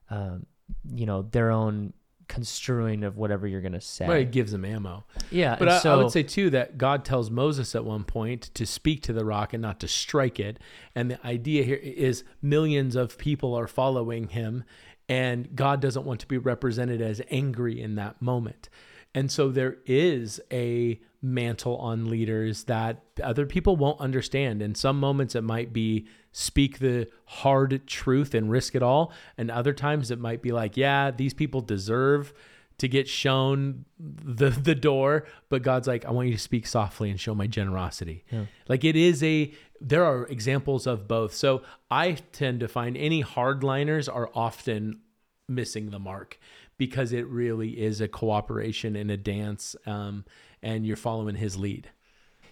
um, 0.08 0.46
you 0.94 1.04
know, 1.04 1.22
their 1.22 1.50
own 1.50 1.92
construing 2.28 3.04
of 3.04 3.16
whatever 3.16 3.46
you're 3.46 3.60
going 3.60 3.72
to 3.72 3.80
say. 3.80 4.06
Right. 4.06 4.22
It 4.22 4.32
gives 4.32 4.52
them 4.52 4.64
ammo. 4.64 5.04
Yeah. 5.30 5.56
But 5.58 5.68
I, 5.68 5.78
so, 5.78 5.92
I 5.92 5.96
would 5.96 6.12
say 6.12 6.22
too 6.22 6.50
that 6.50 6.78
God 6.78 7.04
tells 7.04 7.30
Moses 7.30 7.74
at 7.74 7.84
one 7.84 8.04
point 8.04 8.50
to 8.54 8.66
speak 8.66 9.02
to 9.02 9.12
the 9.12 9.24
rock 9.24 9.52
and 9.52 9.62
not 9.62 9.80
to 9.80 9.88
strike 9.88 10.40
it. 10.40 10.58
And 10.94 11.10
the 11.10 11.26
idea 11.26 11.64
here 11.64 11.76
is 11.76 12.24
millions 12.42 12.96
of 12.96 13.18
people 13.18 13.54
are 13.54 13.66
following 13.66 14.28
him, 14.28 14.64
and 15.08 15.54
God 15.54 15.80
doesn't 15.80 16.04
want 16.04 16.20
to 16.20 16.26
be 16.26 16.38
represented 16.38 17.00
as 17.00 17.22
angry 17.30 17.80
in 17.80 17.94
that 17.94 18.20
moment. 18.20 18.68
And 19.14 19.30
so 19.30 19.48
there 19.48 19.78
is 19.86 20.40
a 20.52 21.00
mantle 21.22 21.76
on 21.78 22.10
leaders 22.10 22.64
that 22.64 23.02
other 23.22 23.46
people 23.46 23.76
won't 23.76 24.00
understand. 24.00 24.60
In 24.60 24.74
some 24.74 25.00
moments, 25.00 25.34
it 25.34 25.42
might 25.42 25.72
be 25.72 26.06
speak 26.38 26.80
the 26.80 27.08
hard 27.24 27.86
truth 27.86 28.34
and 28.34 28.50
risk 28.50 28.74
it 28.74 28.82
all. 28.82 29.10
And 29.38 29.50
other 29.50 29.72
times, 29.72 30.10
it 30.10 30.18
might 30.18 30.42
be 30.42 30.52
like, 30.52 30.76
yeah, 30.76 31.10
these 31.10 31.32
people 31.32 31.62
deserve 31.62 32.34
to 32.76 32.88
get 32.88 33.08
shown 33.08 33.86
the 33.98 34.50
the 34.50 34.74
door 34.74 35.24
but 35.48 35.62
god's 35.62 35.88
like 35.88 36.04
i 36.04 36.10
want 36.10 36.28
you 36.28 36.34
to 36.34 36.38
speak 36.38 36.66
softly 36.66 37.08
and 37.08 37.18
show 37.18 37.34
my 37.34 37.46
generosity. 37.46 38.22
Like 38.68 38.84
it 38.84 38.96
is 38.96 39.22
a 39.22 39.50
there 39.80 40.04
are 40.04 40.26
examples 40.26 40.86
of 40.86 41.08
both. 41.08 41.32
So 41.32 41.62
i 41.90 42.12
tend 42.32 42.60
to 42.60 42.68
find 42.68 42.98
any 42.98 43.24
hardliners 43.24 44.14
are 44.14 44.28
often 44.34 45.00
missing 45.48 45.88
the 45.88 45.98
mark 45.98 46.38
because 46.76 47.12
it 47.12 47.26
really 47.28 47.80
is 47.80 48.02
a 48.02 48.08
cooperation 48.08 48.94
and 48.94 49.10
a 49.10 49.16
dance 49.16 49.74
um, 49.86 50.26
and 50.62 50.84
you're 50.86 50.96
following 50.96 51.36
his 51.36 51.56
lead 51.56 51.88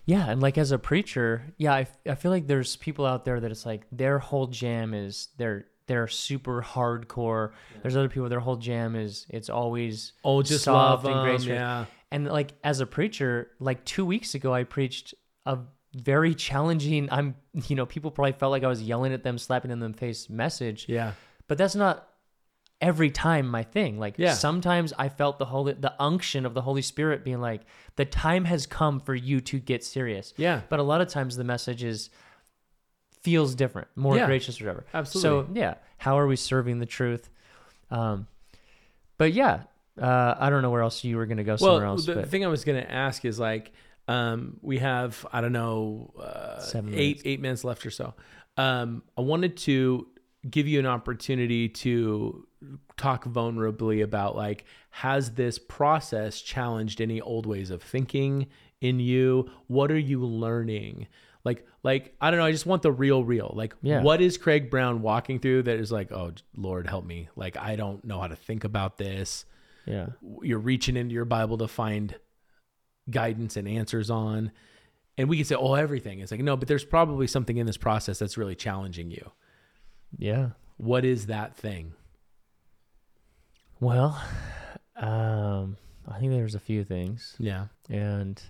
Yeah, 0.06 0.28
and 0.30 0.42
like 0.42 0.58
as 0.58 0.70
a 0.70 0.78
preacher, 0.78 1.54
yeah, 1.56 1.72
I, 1.72 1.86
I 2.06 2.14
feel 2.14 2.30
like 2.30 2.46
there's 2.46 2.76
people 2.76 3.06
out 3.06 3.24
there 3.24 3.40
that 3.40 3.50
it's 3.50 3.64
like 3.64 3.86
their 3.90 4.18
whole 4.18 4.46
jam 4.46 4.92
is 4.94 5.28
they're 5.38 5.66
they're 5.86 6.08
super 6.08 6.62
hardcore. 6.62 7.52
There's 7.82 7.96
other 7.96 8.08
people 8.08 8.28
their 8.28 8.40
whole 8.40 8.56
jam 8.56 8.96
is 8.96 9.26
it's 9.30 9.48
always 9.50 10.12
oh 10.24 10.42
just 10.42 10.64
soft 10.64 11.04
love 11.04 11.14
and 11.14 11.22
graceful. 11.24 11.54
yeah 11.54 11.86
And 12.10 12.26
like 12.26 12.52
as 12.62 12.80
a 12.80 12.86
preacher, 12.86 13.50
like 13.60 13.84
two 13.84 14.04
weeks 14.04 14.34
ago, 14.34 14.52
I 14.52 14.64
preached 14.64 15.14
a 15.46 15.58
very 15.94 16.34
challenging. 16.46 17.08
I'm 17.10 17.36
you 17.68 17.76
know 17.76 17.86
people 17.86 18.10
probably 18.10 18.32
felt 18.32 18.50
like 18.50 18.64
I 18.64 18.68
was 18.68 18.82
yelling 18.82 19.12
at 19.12 19.22
them, 19.22 19.38
slapping 19.38 19.70
them 19.70 19.82
in 19.82 19.92
the 19.92 19.98
face 19.98 20.28
message. 20.28 20.86
yeah 20.88 21.12
But 21.48 21.58
that's 21.58 21.74
not 21.74 22.08
every 22.80 23.10
time 23.10 23.46
my 23.48 23.62
thing. 23.62 23.98
Like 23.98 24.14
Yeah. 24.18 24.34
sometimes 24.34 24.92
I 24.98 25.08
felt 25.08 25.38
the 25.38 25.44
holy 25.46 25.72
the 25.74 25.94
unction 26.00 26.44
of 26.46 26.54
the 26.54 26.62
Holy 26.62 26.82
Spirit 26.82 27.24
being 27.24 27.40
like, 27.40 27.62
the 27.96 28.04
time 28.04 28.44
has 28.44 28.66
come 28.66 29.00
for 29.00 29.14
you 29.14 29.40
to 29.42 29.58
get 29.58 29.82
serious. 29.84 30.34
yeah 30.36 30.62
But 30.68 30.80
a 30.80 30.82
lot 30.82 31.00
of 31.00 31.08
times 31.08 31.36
the 31.36 31.44
message 31.44 31.82
is 31.84 32.10
feels 33.22 33.54
different, 33.54 33.88
more 33.96 34.16
Yeah. 34.16 34.26
gracious 34.26 34.60
or 34.60 34.64
whatever. 34.64 34.86
Absolutely. 34.92 35.46
So 35.54 35.58
yeah, 35.58 35.74
how 35.98 36.18
are 36.18 36.26
we 36.26 36.36
serving 36.36 36.78
the 36.78 36.86
truth? 36.86 37.30
Um, 37.90 38.26
but 39.16 39.32
yeah, 39.32 39.62
uh, 40.00 40.34
I 40.38 40.50
don't 40.50 40.60
know 40.62 40.70
where 40.70 40.82
else 40.82 41.04
you 41.04 41.16
were 41.16 41.26
gonna 41.26 41.44
go 41.44 41.56
somewhere 41.56 41.80
well 41.82 41.90
else. 41.92 42.04
the 42.06 42.16
but 42.16 42.28
thing 42.28 42.44
i 42.44 42.48
was 42.48 42.64
going 42.64 42.82
to 42.82 42.90
ask 42.90 43.24
is 43.24 43.38
like 43.38 43.72
um, 44.08 44.58
we 44.60 44.78
have 44.78 45.24
i 45.32 45.40
don't 45.40 45.52
know 45.52 46.12
uh, 46.20 46.58
Seven 46.58 46.90
eight 46.94 46.96
minutes. 46.98 47.22
eight 47.24 47.40
minutes 47.40 47.64
left 47.64 47.86
or 47.86 47.90
so 47.92 48.12
um, 48.56 49.02
i 49.16 49.20
wanted 49.20 49.56
to 49.58 50.08
give 50.50 50.66
you 50.66 50.80
an 50.80 50.86
opportunity 50.86 51.68
to 51.68 52.44
talk 52.96 53.24
vulnerably 53.24 54.02
about 54.02 54.36
like 54.36 54.64
has 54.90 55.32
this 55.32 55.58
process 55.58 56.40
challenged 56.40 57.00
any 57.00 57.20
old 57.20 57.46
ways 57.46 57.70
of 57.70 57.82
thinking 57.82 58.46
in 58.80 59.00
you 59.00 59.50
what 59.66 59.90
are 59.90 59.98
you 59.98 60.24
learning 60.24 61.06
like 61.44 61.66
like 61.82 62.14
i 62.20 62.30
don't 62.30 62.38
know 62.38 62.46
i 62.46 62.52
just 62.52 62.66
want 62.66 62.82
the 62.82 62.92
real 62.92 63.24
real 63.24 63.52
like 63.56 63.74
Yeah. 63.82 64.02
what 64.02 64.20
is 64.20 64.38
craig 64.38 64.70
brown 64.70 65.02
walking 65.02 65.38
through 65.40 65.64
that 65.64 65.78
is 65.78 65.90
like 65.92 66.12
oh 66.12 66.32
lord 66.56 66.86
help 66.86 67.04
me 67.04 67.28
like 67.36 67.56
i 67.56 67.76
don't 67.76 68.04
know 68.04 68.20
how 68.20 68.28
to 68.28 68.36
think 68.36 68.64
about 68.64 68.98
this 68.98 69.44
yeah, 69.86 70.06
you're 70.40 70.58
reaching 70.58 70.96
into 70.96 71.12
your 71.12 71.26
Bible 71.26 71.58
to 71.58 71.68
find 71.68 72.14
guidance 73.10 73.54
and 73.58 73.68
answers 73.68 74.08
on. 74.08 74.50
And 75.18 75.28
we 75.28 75.36
can 75.36 75.44
say, 75.44 75.56
oh, 75.56 75.74
everything. 75.74 76.20
It's 76.20 76.30
like, 76.32 76.40
no, 76.40 76.56
but 76.56 76.68
there's 76.68 76.86
probably 76.86 77.26
something 77.26 77.58
in 77.58 77.66
this 77.66 77.76
process 77.76 78.18
that's 78.18 78.38
really 78.38 78.54
challenging 78.54 79.10
you. 79.10 79.30
yeah. 80.16 80.52
What 80.78 81.04
is 81.04 81.26
that 81.26 81.54
thing? 81.54 81.92
Well, 83.84 84.20
um, 84.96 85.76
I 86.08 86.18
think 86.18 86.32
there's 86.32 86.54
a 86.54 86.60
few 86.60 86.84
things, 86.84 87.36
Yeah. 87.38 87.66
and 87.90 88.42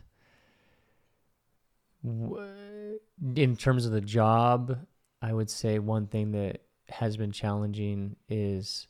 w- 2.05 2.99
in 3.35 3.57
terms 3.57 3.87
of 3.87 3.93
the 3.93 4.01
job, 4.01 4.79
I 5.23 5.33
would 5.33 5.51
say 5.51 5.79
one 5.79 6.07
thing 6.07 6.33
that 6.33 6.63
has 6.89 7.17
been 7.17 7.33
challenging 7.33 8.17
is 8.29 8.87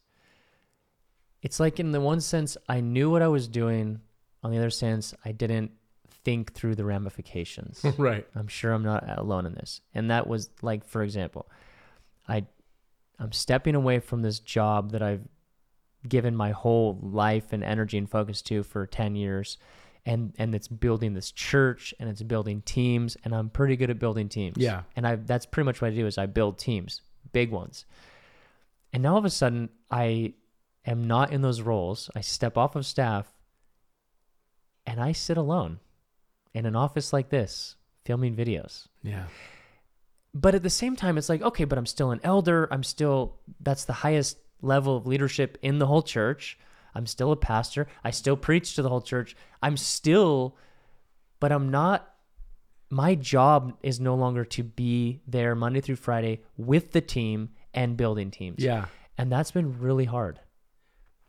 it's 1.42 1.60
like 1.60 1.78
in 1.80 1.92
the 1.92 2.00
one 2.00 2.20
sense 2.20 2.56
I 2.68 2.80
knew 2.80 3.10
what 3.10 3.22
I 3.22 3.28
was 3.28 3.48
doing, 3.48 4.00
on 4.42 4.50
the 4.50 4.58
other 4.58 4.70
sense 4.70 5.14
I 5.24 5.32
didn't 5.32 5.70
think 6.24 6.52
through 6.52 6.74
the 6.74 6.84
ramifications. 6.84 7.84
right. 7.98 8.26
I'm 8.34 8.48
sure 8.48 8.72
I'm 8.72 8.82
not 8.82 9.18
alone 9.18 9.46
in 9.46 9.54
this. 9.54 9.80
And 9.94 10.10
that 10.10 10.26
was 10.26 10.50
like, 10.62 10.84
for 10.84 11.02
example, 11.02 11.48
I 12.28 12.46
I'm 13.18 13.32
stepping 13.32 13.74
away 13.76 14.00
from 14.00 14.22
this 14.22 14.40
job 14.40 14.90
that 14.92 15.02
I've 15.02 15.26
given 16.08 16.34
my 16.36 16.50
whole 16.50 16.98
life 17.02 17.52
and 17.52 17.64
energy 17.64 17.98
and 17.98 18.10
focus 18.10 18.42
to 18.42 18.62
for 18.62 18.86
10 18.86 19.16
years 19.16 19.58
and 20.06 20.34
and 20.38 20.54
it's 20.54 20.68
building 20.68 21.14
this 21.14 21.32
church 21.32 21.94
and 21.98 22.08
it's 22.08 22.22
building 22.22 22.60
teams 22.62 23.16
and 23.24 23.34
I'm 23.34 23.48
pretty 23.48 23.76
good 23.76 23.90
at 23.90 23.98
building 23.98 24.28
teams. 24.28 24.56
Yeah. 24.58 24.82
And 24.96 25.06
I 25.06 25.16
that's 25.16 25.46
pretty 25.46 25.64
much 25.64 25.80
what 25.80 25.88
I 25.88 25.94
do 25.94 26.06
is 26.06 26.18
I 26.18 26.26
build 26.26 26.58
teams, 26.58 27.00
big 27.32 27.50
ones. 27.50 27.86
And 28.92 29.02
now 29.02 29.12
all 29.12 29.18
of 29.18 29.24
a 29.24 29.30
sudden 29.30 29.70
I 29.90 30.34
am 30.86 31.06
not 31.06 31.32
in 31.32 31.40
those 31.40 31.62
roles. 31.62 32.10
I 32.14 32.20
step 32.20 32.58
off 32.58 32.76
of 32.76 32.84
staff 32.84 33.32
and 34.86 35.00
I 35.00 35.12
sit 35.12 35.36
alone 35.36 35.80
in 36.52 36.66
an 36.66 36.76
office 36.76 37.12
like 37.12 37.30
this 37.30 37.76
filming 38.04 38.36
videos. 38.36 38.86
Yeah. 39.02 39.24
But 40.34 40.54
at 40.54 40.62
the 40.62 40.70
same 40.70 40.96
time, 40.96 41.16
it's 41.16 41.28
like, 41.28 41.42
okay, 41.42 41.64
but 41.64 41.78
I'm 41.78 41.86
still 41.86 42.10
an 42.10 42.20
elder. 42.24 42.66
I'm 42.70 42.82
still, 42.82 43.36
that's 43.60 43.84
the 43.84 43.92
highest 43.92 44.36
level 44.64 44.96
of 44.96 45.06
leadership 45.06 45.58
in 45.62 45.78
the 45.78 45.86
whole 45.86 46.02
church. 46.02 46.58
I'm 46.94 47.06
still 47.06 47.32
a 47.32 47.36
pastor. 47.36 47.86
I 48.04 48.10
still 48.10 48.36
preach 48.36 48.74
to 48.76 48.82
the 48.82 48.88
whole 48.88 49.00
church. 49.00 49.36
I'm 49.62 49.76
still, 49.76 50.56
but 51.40 51.50
I'm 51.52 51.70
not, 51.70 52.14
my 52.90 53.14
job 53.16 53.76
is 53.82 53.98
no 54.00 54.14
longer 54.14 54.44
to 54.44 54.62
be 54.62 55.20
there 55.26 55.54
Monday 55.54 55.80
through 55.80 55.96
Friday 55.96 56.42
with 56.56 56.92
the 56.92 57.00
team 57.00 57.50
and 57.72 57.96
building 57.96 58.30
teams. 58.30 58.62
Yeah. 58.62 58.86
And 59.18 59.30
that's 59.30 59.50
been 59.50 59.78
really 59.80 60.04
hard. 60.04 60.38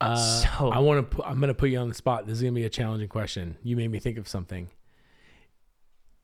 Uh, 0.01 0.15
So- 0.15 0.69
I 0.69 0.79
want 0.79 1.09
to. 1.11 1.23
I'm 1.23 1.39
going 1.39 1.47
to 1.47 1.53
put 1.55 1.69
you 1.69 1.79
on 1.79 1.89
the 1.89 1.95
spot. 1.95 2.27
This 2.27 2.37
is 2.37 2.41
going 2.43 2.53
to 2.53 2.59
be 2.59 2.65
a 2.65 2.69
challenging 2.69 3.07
question. 3.09 3.57
You 3.63 3.75
made 3.75 3.89
me 3.89 3.99
think 3.99 4.17
of 4.17 4.27
something. 4.27 4.69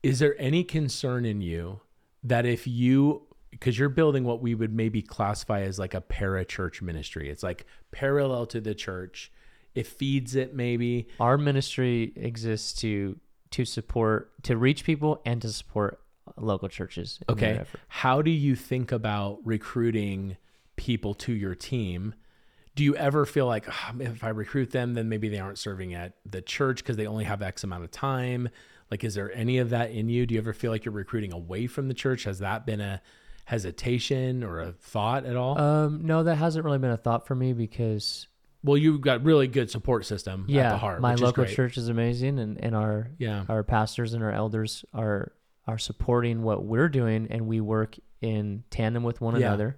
Is 0.02 0.18
there 0.18 0.34
any 0.40 0.62
concern 0.64 1.24
in 1.24 1.40
you 1.40 1.80
that 2.24 2.44
if 2.44 2.66
you, 2.66 3.22
because 3.52 3.78
you're 3.78 3.90
building 3.90 4.24
what 4.24 4.40
we 4.40 4.54
would 4.54 4.74
maybe 4.74 5.02
classify 5.02 5.60
as 5.60 5.78
like 5.78 5.94
a 5.94 6.00
para 6.00 6.44
church 6.44 6.82
ministry, 6.82 7.30
it's 7.30 7.42
like 7.42 7.66
parallel 7.92 8.46
to 8.46 8.60
the 8.60 8.74
church. 8.74 9.30
It 9.74 9.86
feeds 9.86 10.34
it 10.34 10.54
maybe. 10.54 11.06
Our 11.20 11.38
ministry 11.38 12.12
exists 12.16 12.72
to, 12.80 13.18
to 13.50 13.64
support, 13.64 14.32
to 14.44 14.56
reach 14.56 14.84
people 14.84 15.22
and 15.24 15.40
to 15.42 15.52
support 15.52 16.00
local 16.36 16.68
churches. 16.68 17.20
Okay. 17.28 17.62
How 17.88 18.22
do 18.22 18.30
you 18.30 18.56
think 18.56 18.90
about 18.90 19.38
recruiting 19.44 20.38
people 20.76 21.14
to 21.14 21.32
your 21.32 21.54
team? 21.54 22.14
Do 22.74 22.84
you 22.84 22.96
ever 22.96 23.26
feel 23.26 23.46
like 23.46 23.66
"Ah, 23.68 23.92
if 24.00 24.24
I 24.24 24.30
recruit 24.30 24.70
them, 24.70 24.94
then 24.94 25.10
maybe 25.10 25.28
they 25.28 25.38
aren't 25.38 25.58
serving 25.58 25.92
at 25.92 26.14
the 26.24 26.40
church 26.40 26.78
because 26.78 26.96
they 26.96 27.06
only 27.06 27.24
have 27.24 27.42
X 27.42 27.64
amount 27.64 27.84
of 27.84 27.90
time? 27.90 28.48
Like, 28.90 29.04
is 29.04 29.14
there 29.14 29.30
any 29.34 29.58
of 29.58 29.70
that 29.70 29.90
in 29.90 30.08
you? 30.08 30.24
Do 30.24 30.34
you 30.34 30.40
ever 30.40 30.54
feel 30.54 30.70
like 30.70 30.86
you're 30.86 30.92
recruiting 30.92 31.32
away 31.32 31.66
from 31.66 31.88
the 31.88 31.94
church? 31.94 32.24
Has 32.24 32.38
that 32.38 32.64
been 32.64 32.80
a 32.80 33.02
hesitation 33.52 34.42
or 34.42 34.60
a 34.60 34.72
thought 34.72 35.24
at 35.26 35.36
all? 35.36 35.58
Um, 35.60 36.06
no, 36.06 36.22
that 36.24 36.36
hasn't 36.36 36.64
really 36.64 36.78
been 36.78 36.90
a 36.90 36.96
thought 36.96 37.26
for 37.26 37.34
me 37.34 37.52
because 37.52 38.26
well, 38.64 38.76
you've 38.78 39.00
got 39.00 39.24
really 39.24 39.46
good 39.48 39.70
support 39.70 40.06
system 40.06 40.46
yeah, 40.48 40.68
at 40.68 40.70
the 40.70 40.78
heart. 40.78 41.00
my 41.00 41.12
which 41.12 41.20
local 41.20 41.44
is 41.44 41.48
great. 41.48 41.56
church 41.56 41.76
is 41.78 41.88
amazing, 41.88 42.38
and, 42.38 42.58
and 42.64 42.74
our 42.74 43.10
Yeah. 43.18 43.44
our 43.48 43.62
pastors 43.62 44.14
and 44.14 44.22
our 44.22 44.32
elders 44.32 44.84
are 44.94 45.32
are 45.66 45.78
supporting 45.78 46.42
what 46.42 46.64
we're 46.64 46.88
doing 46.88 47.28
and 47.30 47.46
we 47.46 47.60
work 47.60 47.96
in 48.20 48.64
tandem 48.70 49.02
with 49.04 49.20
one 49.20 49.38
Yeah. 49.38 49.48
another. 49.48 49.76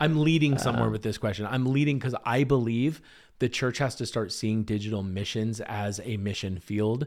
I'm 0.00 0.20
leading 0.20 0.58
somewhere 0.58 0.86
Um, 0.86 0.92
with 0.92 1.02
this 1.02 1.16
question. 1.16 1.46
I'm 1.48 1.64
leading 1.66 1.98
because 1.98 2.14
I 2.24 2.42
believe 2.44 3.00
the 3.38 3.48
church 3.48 3.78
has 3.78 3.94
to 3.96 4.04
start 4.06 4.32
seeing 4.32 4.64
digital 4.64 5.02
missions 5.02 5.60
as 5.60 6.00
a 6.04 6.16
mission 6.16 6.58
field 6.58 7.06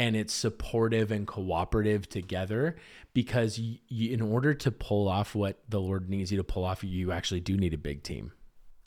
and 0.00 0.16
it's 0.16 0.32
supportive 0.32 1.10
and 1.12 1.26
cooperative 1.26 2.08
together 2.08 2.76
because 3.12 3.58
you, 3.58 3.76
you, 3.88 4.12
in 4.14 4.20
order 4.22 4.54
to 4.54 4.70
pull 4.70 5.08
off 5.08 5.34
what 5.34 5.58
the 5.68 5.80
Lord 5.80 6.08
needs 6.08 6.32
you 6.32 6.38
to 6.38 6.44
pull 6.44 6.64
off, 6.64 6.82
you 6.82 7.12
actually 7.12 7.40
do 7.40 7.56
need 7.56 7.74
a 7.74 7.78
big 7.78 8.02
team. 8.02 8.32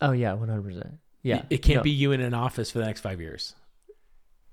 Oh 0.01 0.11
yeah, 0.11 0.31
100%. 0.35 0.97
Yeah. 1.21 1.37
It, 1.37 1.45
it 1.49 1.57
can't 1.59 1.77
No. 1.77 1.83
be 1.83 1.91
you 1.91 2.11
in 2.13 2.19
an 2.21 2.33
office 2.33 2.71
for 2.71 2.79
the 2.79 2.85
next 2.85 3.01
five 3.01 3.21
years. 3.21 3.53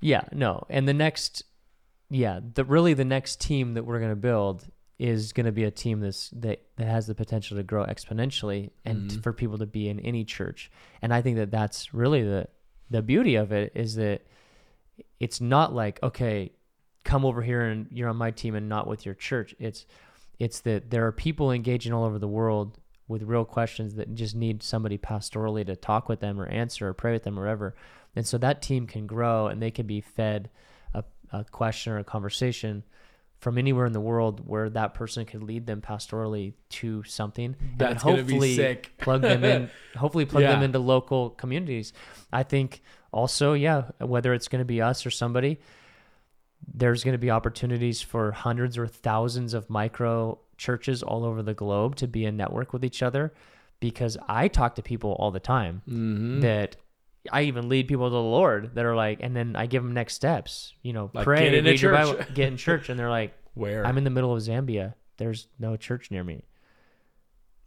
Yeah, 0.01 0.23
no. 0.33 0.64
And 0.68 0.87
the 0.87 0.94
next 0.94 1.42
yeah, 2.11 2.40
the 2.55 2.64
really 2.64 2.92
the 2.94 3.05
next 3.05 3.40
team 3.40 3.75
that 3.75 3.85
we're 3.85 3.99
going 3.99 4.11
to 4.11 4.16
build 4.16 4.66
is 4.99 5.33
going 5.33 5.46
to 5.46 5.53
be 5.53 5.64
a 5.64 5.70
team 5.70 6.01
that's 6.01 6.29
that 6.31 6.61
that 6.77 6.87
has 6.87 7.07
the 7.07 7.14
potential 7.14 7.57
to 7.57 7.62
grow 7.62 7.85
exponentially 7.87 8.70
and 8.85 9.11
Mhm. 9.11 9.23
for 9.23 9.33
people 9.33 9.59
to 9.59 9.66
be 9.66 9.88
in 9.88 9.99
any 10.01 10.25
church. 10.25 10.70
And 11.01 11.14
I 11.14 11.23
think 11.23 11.37
that 11.37 11.51
that's 11.51 11.94
really 11.94 12.23
the 12.23 12.49
the 12.90 13.01
beauty 13.03 13.37
of 13.37 13.51
it 13.53 13.73
is 13.75 13.94
that 13.94 14.23
it's 15.19 15.41
not 15.41 15.75
like 15.75 16.03
okay, 16.03 16.53
come 17.05 17.25
over 17.25 17.43
here 17.43 17.63
and 17.63 17.87
you're 17.91 18.09
on 18.09 18.17
my 18.17 18.31
team 18.31 18.55
and 18.55 18.69
not 18.69 18.87
with 18.87 19.05
your 19.05 19.15
church. 19.15 19.55
It's 19.59 19.87
it's 20.39 20.61
that 20.61 20.91
there 20.91 21.07
are 21.07 21.13
people 21.13 21.53
engaging 21.53 21.93
all 21.93 22.05
over 22.05 22.19
the 22.19 22.29
world 22.29 22.79
with 23.09 23.23
real 23.23 23.45
questions 23.45 23.97
that 23.97 24.15
just 24.15 24.35
need 24.35 24.63
somebody 24.63 24.97
pastorally 24.97 25.67
to 25.67 25.77
talk 25.77 26.09
with 26.09 26.21
them 26.21 26.41
or 26.41 26.47
answer 26.47 26.89
or 26.89 26.95
pray 26.95 27.13
with 27.13 27.25
them 27.25 27.39
or 27.39 27.43
whatever. 27.43 27.75
And 28.15 28.27
so 28.27 28.39
that 28.39 28.63
team 28.63 28.87
can 28.87 29.07
grow 29.07 29.49
and 29.49 29.61
they 29.61 29.71
can 29.71 29.87
be 29.87 30.01
fed 30.01 30.49
a, 30.95 31.05
a 31.33 31.45
question 31.45 31.93
or 31.93 31.99
a 31.99 32.05
conversation 32.05 32.85
from 33.40 33.57
anywhere 33.59 33.87
in 33.87 33.92
the 33.92 34.00
world 34.00 34.46
where 34.46 34.68
that 34.70 34.94
person 34.94 35.24
could 35.24 35.42
lead 35.42 35.66
them 35.66 35.81
pastorally 35.81 36.53
to 36.68 37.03
something. 37.05 37.57
That's 37.76 38.05
and 38.05 38.16
hopefully 38.18 38.79
plug 38.98 39.22
them 39.22 39.42
in 39.44 39.70
hopefully 39.96 40.26
plug 40.26 40.42
them 40.44 40.62
into 40.62 40.79
local 40.79 41.31
communities. 41.31 41.92
I 42.33 42.42
think 42.44 42.83
also 43.12 43.55
yeah 43.55 43.85
whether 43.98 44.33
it's 44.35 44.46
going 44.46 44.61
to 44.61 44.64
be 44.66 44.81
us 44.81 45.05
or 45.05 45.11
somebody 45.11 45.59
there's 46.72 47.03
going 47.03 47.12
to 47.14 47.18
be 47.18 47.31
opportunities 47.31 48.00
for 48.00 48.33
hundreds 48.33 48.76
or 48.79 48.87
thousands 48.87 49.55
of 49.55 49.68
micro 49.70 50.38
churches 50.57 51.03
all 51.03 51.24
over 51.24 51.42
the 51.42 51.55
globe 51.55 51.96
to 51.96 52.07
be 52.07 52.24
in 52.24 52.37
network 52.37 52.72
with 52.72 52.85
each 52.85 53.03
other 53.03 53.33
because 53.81 54.16
i 54.29 54.46
talk 54.46 54.74
to 54.76 54.83
people 54.83 55.12
all 55.18 55.31
the 55.31 55.40
time 55.40 55.83
Mhm. 55.88 56.40
that 56.42 56.76
I 57.30 57.42
even 57.42 57.68
lead 57.68 57.88
people 57.88 58.06
to 58.06 58.11
the 58.11 58.20
Lord 58.22 58.74
that 58.76 58.85
are 58.87 58.94
like, 58.96 59.18
and 59.22 59.35
then 59.37 59.56
I 59.56 59.66
give 59.66 59.83
them 59.83 59.92
next 59.92 60.14
steps. 60.14 60.74
You 60.83 60.92
know, 60.92 61.11
Like, 61.12 61.24
pray, 61.24 61.44
get 61.44 61.54
in 61.54 61.64
read 61.64 61.80
your 61.80 61.92
church. 61.92 62.18
Bible, 62.18 62.33
get 62.35 62.48
in 62.48 62.56
church, 62.66 62.88
and 62.88 62.98
they're 62.98 63.11
like, 63.11 63.35
Where? 63.54 63.87
I'm 63.87 63.98
in 63.98 64.04
the 64.04 64.11
middle 64.11 64.33
of 64.35 64.40
Zambia. 64.42 64.94
There's 65.18 65.48
no 65.59 65.76
church 65.76 66.11
near 66.11 66.24
me. 66.24 66.44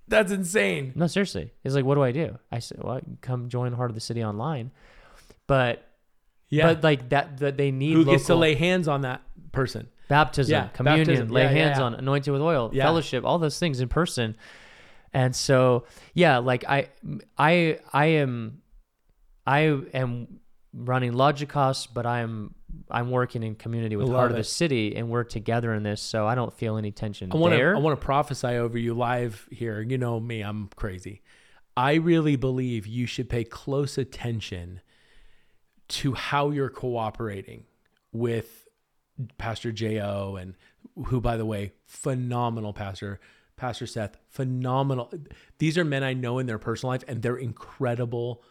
That's 0.07 0.31
insane. 0.31 0.91
No, 0.95 1.07
seriously. 1.07 1.53
It's 1.63 1.75
like, 1.75 1.85
what 1.85 1.95
do 1.95 2.03
I 2.03 2.11
do? 2.11 2.37
I 2.51 2.59
said, 2.59 2.79
well, 2.83 2.99
come 3.21 3.47
join 3.47 3.71
Heart 3.73 3.91
of 3.91 3.95
the 3.95 4.01
City 4.01 4.23
online. 4.23 4.71
But 5.47 5.87
Yeah. 6.49 6.67
but 6.73 6.83
like 6.83 7.09
that, 7.09 7.37
that 7.37 7.57
they 7.57 7.71
need 7.71 7.93
Who 7.93 7.99
local 7.99 8.13
gets 8.15 8.25
to 8.27 8.35
lay 8.35 8.55
hands 8.55 8.87
on 8.87 9.01
that 9.01 9.21
person? 9.51 9.87
baptism, 10.09 10.51
Yeah, 10.51 10.67
communion, 10.67 11.05
baptism. 11.07 11.29
lay 11.29 11.43
Yeah, 11.43 11.49
hands 11.49 11.77
yeah. 11.79 11.85
on, 11.85 11.93
anointed 11.95 12.33
with 12.33 12.41
oil, 12.41 12.69
fellowship, 12.71 13.23
all 13.23 13.39
those 13.39 13.57
things 13.57 13.79
in 13.79 13.87
person. 13.87 14.35
And 15.13 15.35
so, 15.35 15.85
yeah, 16.13 16.39
like 16.39 16.65
I, 16.67 16.89
I, 17.37 17.79
I 17.93 18.05
am, 18.07 18.61
I 19.45 19.59
am 19.93 20.39
running 20.73 21.13
Logicos, 21.13 21.87
but 21.93 22.05
I'm, 22.05 22.55
I'm 22.89 23.11
working 23.11 23.43
in 23.43 23.55
community 23.55 23.95
with 23.95 24.07
Heart 24.07 24.17
love 24.17 24.31
of 24.31 24.37
the. 24.37 24.43
City, 24.43 24.95
and 24.95 25.09
we're 25.09 25.23
together 25.23 25.73
in 25.73 25.83
this. 25.83 26.01
So 26.01 26.25
I 26.25 26.35
don't 26.35 26.53
feel 26.53 26.77
any 26.77 26.91
tension 26.91 27.31
I 27.31 27.35
want 27.35 27.53
to 27.53 27.57
there. 27.57 27.75
I 27.75 27.79
want 27.79 27.99
to 27.99 28.03
prophesy 28.03 28.47
over 28.47 28.77
you 28.77 28.93
live 28.93 29.47
here. 29.51 29.81
You 29.81 29.97
know 29.97 30.19
me, 30.19 30.41
I'm 30.41 30.69
crazy. 30.75 31.21
I 31.75 31.95
really 31.95 32.35
believe 32.35 32.85
you 32.85 33.05
should 33.05 33.29
pay 33.29 33.43
close 33.43 33.97
attention 33.97 34.81
to 35.89 36.13
how 36.13 36.51
you're 36.51 36.69
cooperating 36.69 37.65
with 38.11 38.67
Pastor 39.37 39.71
Jo 39.71 40.37
and 40.39 40.55
who 41.07 41.19
by 41.19 41.37
the 41.37 41.45
way, 41.45 41.71
phenomenal 41.85 42.73
pastor, 42.73 43.19
Pastor 43.55 43.87
Seth, 43.87 44.17
phenomenal. 44.29 45.11
These 45.57 45.77
are 45.77 45.85
men 45.85 46.03
I 46.03 46.13
know 46.13 46.39
in 46.39 46.45
their 46.45 46.59
personal 46.59 46.91
life 46.91 47.03
and 47.07 47.21
they're 47.21 47.37
incredible 47.37 48.43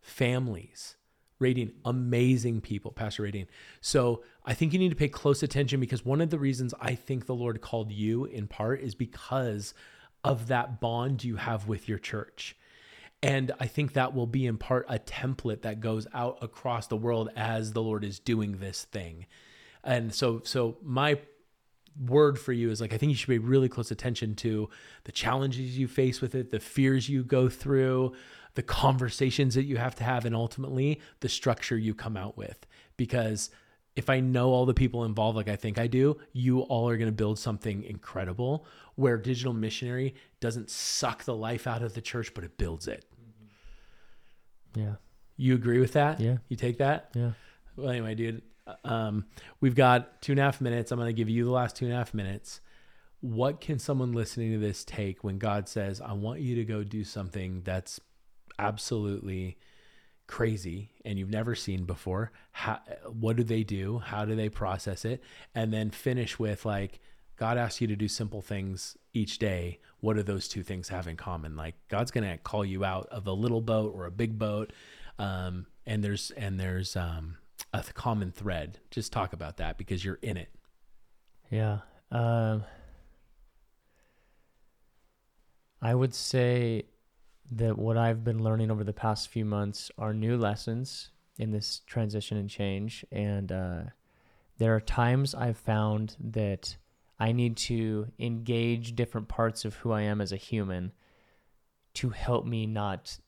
families. 0.00 0.96
Rating, 1.38 1.72
amazing 1.86 2.60
people, 2.60 2.92
Pastor 2.92 3.22
Rating. 3.22 3.46
So 3.80 4.22
I 4.44 4.52
think 4.52 4.74
you 4.74 4.78
need 4.78 4.90
to 4.90 4.96
pay 4.96 5.08
close 5.08 5.42
attention 5.42 5.80
because 5.80 6.04
one 6.04 6.20
of 6.20 6.28
the 6.28 6.38
reasons 6.38 6.74
I 6.78 6.94
think 6.94 7.24
the 7.24 7.34
Lord 7.34 7.62
called 7.62 7.90
you 7.90 8.26
in 8.26 8.46
part 8.46 8.82
is 8.82 8.94
because 8.94 9.72
of 10.22 10.48
that 10.48 10.80
bond 10.80 11.24
you 11.24 11.36
have 11.36 11.66
with 11.66 11.88
your 11.88 11.98
church. 11.98 12.56
And 13.22 13.52
I 13.60 13.66
think 13.66 13.92
that 13.94 14.14
will 14.14 14.26
be 14.26 14.46
in 14.46 14.56
part 14.56 14.86
a 14.88 14.98
template 14.98 15.62
that 15.62 15.80
goes 15.80 16.06
out 16.14 16.38
across 16.42 16.86
the 16.86 16.96
world 16.96 17.30
as 17.36 17.72
the 17.72 17.82
Lord 17.82 18.04
is 18.04 18.18
doing 18.18 18.58
this 18.58 18.84
thing. 18.84 19.26
And 19.84 20.14
so 20.14 20.42
so 20.44 20.78
my 20.82 21.18
word 22.06 22.38
for 22.38 22.52
you 22.52 22.70
is 22.70 22.80
like 22.80 22.94
I 22.94 22.96
think 22.96 23.10
you 23.10 23.16
should 23.16 23.28
pay 23.28 23.38
really 23.38 23.68
close 23.68 23.90
attention 23.90 24.34
to 24.36 24.70
the 25.04 25.12
challenges 25.12 25.78
you 25.78 25.88
face 25.88 26.20
with 26.20 26.34
it, 26.34 26.50
the 26.50 26.60
fears 26.60 27.08
you 27.08 27.22
go 27.22 27.48
through, 27.48 28.14
the 28.54 28.62
conversations 28.62 29.54
that 29.54 29.64
you 29.64 29.76
have 29.76 29.94
to 29.96 30.04
have, 30.04 30.24
and 30.24 30.34
ultimately 30.34 31.00
the 31.20 31.28
structure 31.28 31.76
you 31.76 31.94
come 31.94 32.16
out 32.16 32.36
with. 32.36 32.66
Because 32.96 33.50
if 33.96 34.08
I 34.10 34.20
know 34.20 34.50
all 34.50 34.66
the 34.66 34.74
people 34.74 35.04
involved 35.04 35.36
like 35.36 35.48
I 35.48 35.56
think 35.56 35.78
I 35.78 35.86
do, 35.86 36.16
you 36.32 36.60
all 36.60 36.88
are 36.88 36.96
going 36.96 37.08
to 37.08 37.12
build 37.12 37.38
something 37.38 37.82
incredible 37.84 38.66
where 38.94 39.16
digital 39.16 39.52
missionary 39.52 40.14
doesn't 40.40 40.70
suck 40.70 41.24
the 41.24 41.34
life 41.34 41.66
out 41.66 41.82
of 41.82 41.94
the 41.94 42.00
church, 42.00 42.32
but 42.34 42.44
it 42.44 42.56
builds 42.58 42.86
it. 42.86 43.04
yeah, 44.74 44.94
You 45.36 45.54
agree 45.54 45.78
with 45.80 45.92
that? 45.94 46.20
Yeah. 46.20 46.38
You 46.48 46.56
take 46.56 46.78
that? 46.78 47.10
yeah. 47.14 47.32
Well, 47.76 47.88
anyway, 47.88 48.14
dude, 48.14 48.42
um, 48.84 49.26
we've 49.60 49.74
got 49.74 50.20
two 50.22 50.32
and 50.32 50.40
a 50.40 50.42
half 50.42 50.60
minutes. 50.60 50.92
I'm 50.92 50.98
going 50.98 51.08
to 51.08 51.12
give 51.12 51.28
you 51.28 51.44
the 51.44 51.50
last 51.50 51.76
two 51.76 51.86
and 51.86 51.94
a 51.94 51.96
half 51.96 52.12
minutes. 52.12 52.60
What 53.20 53.60
can 53.60 53.78
someone 53.78 54.12
listening 54.12 54.52
to 54.52 54.58
this 54.58 54.84
take 54.84 55.24
when 55.24 55.38
God 55.38 55.68
says, 55.68 56.00
I 56.00 56.12
want 56.12 56.40
you 56.40 56.54
to 56.56 56.64
go 56.64 56.82
do 56.84 57.04
something 57.04 57.62
that's 57.64 58.00
absolutely 58.60 59.56
crazy 60.26 60.90
and 61.04 61.18
you've 61.18 61.30
never 61.30 61.54
seen 61.54 61.84
before? 61.84 62.30
How, 62.52 62.80
what 63.08 63.36
do 63.36 63.42
they 63.42 63.64
do? 63.64 63.98
How 63.98 64.24
do 64.24 64.34
they 64.34 64.48
process 64.48 65.04
it? 65.04 65.22
And 65.54 65.72
then 65.72 65.90
finish 65.90 66.38
with, 66.38 66.64
like, 66.64 67.00
God 67.36 67.56
asks 67.56 67.80
you 67.80 67.86
to 67.86 67.96
do 67.96 68.06
simple 68.06 68.42
things 68.42 68.96
each 69.14 69.38
day. 69.38 69.80
What 70.00 70.16
do 70.16 70.22
those 70.22 70.46
two 70.46 70.62
things 70.62 70.88
have 70.90 71.08
in 71.08 71.16
common? 71.16 71.56
Like, 71.56 71.74
God's 71.88 72.10
going 72.10 72.28
to 72.30 72.38
call 72.38 72.64
you 72.64 72.84
out 72.84 73.08
of 73.10 73.26
a 73.26 73.32
little 73.32 73.62
boat 73.62 73.92
or 73.94 74.06
a 74.06 74.10
big 74.10 74.38
boat. 74.38 74.72
Um, 75.18 75.66
and 75.86 76.04
there's, 76.04 76.30
and 76.32 76.60
there's, 76.60 76.96
um, 76.96 77.38
a 77.72 77.82
th- 77.82 77.94
common 77.94 78.30
thread. 78.30 78.78
Just 78.90 79.12
talk 79.12 79.32
about 79.32 79.56
that 79.56 79.78
because 79.78 80.04
you're 80.04 80.18
in 80.22 80.36
it. 80.36 80.50
Yeah. 81.50 81.78
Um, 82.10 82.64
I 85.82 85.94
would 85.94 86.14
say 86.14 86.84
that 87.50 87.78
what 87.78 87.96
I've 87.96 88.24
been 88.24 88.42
learning 88.42 88.70
over 88.70 88.84
the 88.84 88.92
past 88.92 89.28
few 89.28 89.44
months 89.44 89.90
are 89.98 90.14
new 90.14 90.36
lessons 90.36 91.10
in 91.38 91.50
this 91.50 91.80
transition 91.86 92.36
and 92.36 92.48
change. 92.48 93.04
And 93.10 93.50
uh, 93.50 93.82
there 94.58 94.74
are 94.74 94.80
times 94.80 95.34
I've 95.34 95.56
found 95.56 96.16
that 96.20 96.76
I 97.18 97.32
need 97.32 97.56
to 97.58 98.08
engage 98.18 98.94
different 98.94 99.28
parts 99.28 99.64
of 99.64 99.74
who 99.76 99.92
I 99.92 100.02
am 100.02 100.20
as 100.20 100.32
a 100.32 100.36
human 100.36 100.92
to 101.94 102.10
help 102.10 102.46
me 102.46 102.66
not 102.66 103.18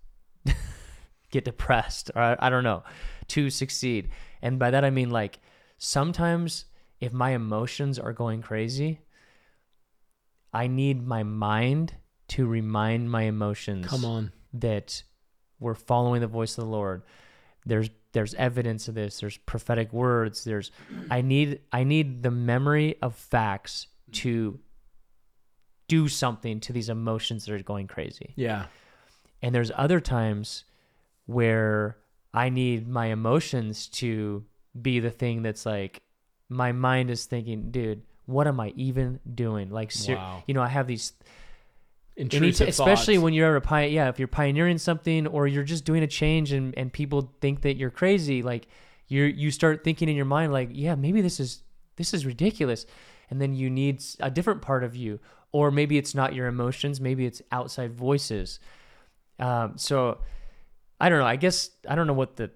get 1.30 1.44
depressed 1.44 2.10
or 2.14 2.22
I, 2.22 2.36
I 2.38 2.50
don't 2.50 2.64
know 2.64 2.82
to 3.28 3.50
succeed 3.50 4.10
and 4.40 4.58
by 4.58 4.70
that 4.70 4.84
i 4.84 4.90
mean 4.90 5.10
like 5.10 5.40
sometimes 5.78 6.66
if 7.00 7.12
my 7.12 7.30
emotions 7.30 7.98
are 7.98 8.12
going 8.12 8.42
crazy 8.42 9.00
i 10.52 10.66
need 10.66 11.06
my 11.06 11.22
mind 11.22 11.94
to 12.34 12.46
remind 12.46 13.10
my 13.10 13.22
emotions 13.22 13.86
Come 13.86 14.04
on. 14.04 14.32
that 14.54 15.02
we're 15.60 15.74
following 15.74 16.20
the 16.20 16.26
voice 16.26 16.56
of 16.58 16.64
the 16.64 16.70
lord 16.70 17.02
there's 17.66 17.88
there's 18.12 18.34
evidence 18.34 18.88
of 18.88 18.94
this 18.94 19.20
there's 19.20 19.36
prophetic 19.38 19.92
words 19.92 20.44
there's 20.44 20.70
i 21.10 21.20
need 21.22 21.60
i 21.72 21.82
need 21.84 22.22
the 22.22 22.30
memory 22.30 22.96
of 23.02 23.14
facts 23.14 23.86
to 24.12 24.58
do 25.88 26.08
something 26.08 26.60
to 26.60 26.72
these 26.72 26.88
emotions 26.88 27.44
that 27.44 27.54
are 27.54 27.62
going 27.62 27.86
crazy 27.86 28.32
Yeah. 28.36 28.66
and 29.42 29.54
there's 29.54 29.70
other 29.74 30.00
times 30.00 30.64
where 31.26 31.96
I 32.34 32.48
need 32.48 32.88
my 32.88 33.06
emotions 33.06 33.88
to 34.00 34.44
be 34.80 35.00
the 35.00 35.10
thing 35.10 35.42
that's 35.42 35.66
like 35.66 36.00
my 36.48 36.72
mind 36.72 37.10
is 37.10 37.26
thinking, 37.26 37.70
dude, 37.70 38.02
what 38.26 38.46
am 38.46 38.58
I 38.58 38.72
even 38.74 39.20
doing? 39.34 39.68
Like, 39.70 39.92
ser- 39.92 40.14
Wow. 40.16 40.42
you 40.46 40.54
know, 40.54 40.62
I 40.62 40.68
have 40.68 40.86
these, 40.86 41.12
Intrusive 42.16 42.68
especially 42.68 43.16
when 43.18 43.32
you're 43.32 43.56
a 43.56 43.60
pioneer 43.60 43.90
yeah, 43.94 44.08
if 44.08 44.18
you're 44.18 44.28
pioneering 44.28 44.78
something 44.78 45.26
or 45.26 45.46
you're 45.46 45.62
just 45.64 45.84
doing 45.84 46.02
a 46.02 46.06
change 46.06 46.52
and 46.52 46.76
and 46.76 46.92
people 46.92 47.32
think 47.40 47.62
that 47.62 47.76
you're 47.76 47.90
crazy, 47.90 48.42
like 48.42 48.68
you 49.08 49.24
you 49.24 49.50
start 49.50 49.82
thinking 49.82 50.08
in 50.08 50.16
your 50.16 50.26
mind 50.26 50.52
like, 50.52 50.68
yeah, 50.72 50.94
maybe 50.94 51.20
this 51.22 51.40
is 51.40 51.62
this 51.96 52.12
is 52.14 52.24
ridiculous. 52.26 52.86
and 53.30 53.40
then 53.40 53.54
you 53.54 53.70
need 53.70 54.02
a 54.20 54.30
different 54.30 54.60
part 54.60 54.84
of 54.84 54.94
you, 54.94 55.18
or 55.52 55.70
maybe 55.70 55.96
it's 55.96 56.14
not 56.14 56.34
your 56.34 56.46
emotions, 56.48 57.00
maybe 57.00 57.24
it's 57.24 57.40
outside 57.50 57.94
voices. 57.94 58.60
Um, 59.38 59.78
so 59.78 60.18
I 61.00 61.08
don't 61.08 61.18
know. 61.18 61.24
I 61.26 61.36
guess 61.36 61.70
I 61.88 61.94
don't 61.94 62.06
know 62.06 62.12
what 62.12 62.36
the 62.36 62.50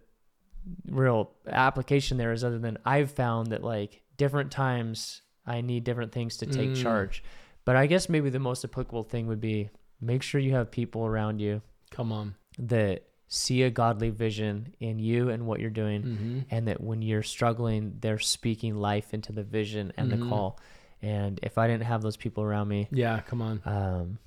real 0.88 1.32
application 1.46 2.18
there 2.18 2.32
is, 2.32 2.44
other 2.44 2.58
than 2.58 2.76
I've 2.84 3.10
found 3.10 3.48
that 3.52 3.62
like 3.64 4.02
different 4.16 4.50
times 4.50 5.22
I 5.46 5.60
need 5.60 5.84
different 5.84 6.12
things 6.12 6.36
to 6.38 6.46
take 6.46 6.70
Mm. 6.72 6.82
charge. 6.82 7.22
But 7.66 7.76
I 7.76 7.86
guess 7.86 8.08
maybe 8.08 8.30
the 8.30 8.38
most 8.38 8.64
applicable 8.64 9.02
thing 9.04 9.26
would 9.26 9.40
be 9.42 9.68
make 10.00 10.22
sure 10.22 10.40
you 10.40 10.52
have 10.52 10.70
people 10.70 11.04
around 11.04 11.40
you 11.40 11.60
Come 11.90 12.12
on. 12.12 12.34
that 12.58 13.02
see 13.28 13.62
a 13.64 13.70
godly 13.70 14.08
vision 14.10 14.72
in 14.80 14.98
you 14.98 15.28
and 15.30 15.46
what 15.46 15.58
you're 15.60 15.68
doing 15.84 16.02
Mm-hmm. 16.02 16.38
and 16.50 16.68
that 16.68 16.80
when 16.80 17.02
you're 17.02 17.22
struggling 17.24 17.96
they're 18.00 18.18
speaking 18.20 18.76
life 18.76 19.12
into 19.12 19.32
the 19.32 19.42
vision 19.42 19.92
and 19.98 20.08
Mhm. 20.10 20.18
the 20.20 20.26
call 20.28 20.60
and 21.02 21.40
if 21.42 21.58
i 21.58 21.66
didn't 21.66 21.82
have 21.82 22.02
those 22.02 22.16
people 22.16 22.42
around 22.44 22.68
me 22.68 22.86
Yeah, 22.92 23.20
come 23.20 23.42
on. 23.42 23.60
um 23.64 24.18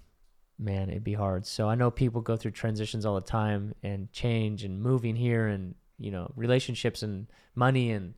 man 0.57 0.89
it'd 0.89 1.03
be 1.05 1.13
hard 1.13 1.45
so 1.45 1.69
i 1.69 1.75
know 1.75 1.89
people 1.89 2.19
go 2.21 2.35
through 2.35 2.51
transitions 2.51 3.05
all 3.05 3.15
the 3.15 3.21
time 3.41 3.73
and 3.83 4.11
change 4.11 4.65
and 4.65 4.81
moving 4.81 5.15
here 5.15 5.47
and 5.47 5.75
you 5.97 6.11
know 6.11 6.29
relationships 6.35 7.01
and 7.01 7.27
money 7.55 7.91
and 7.91 8.15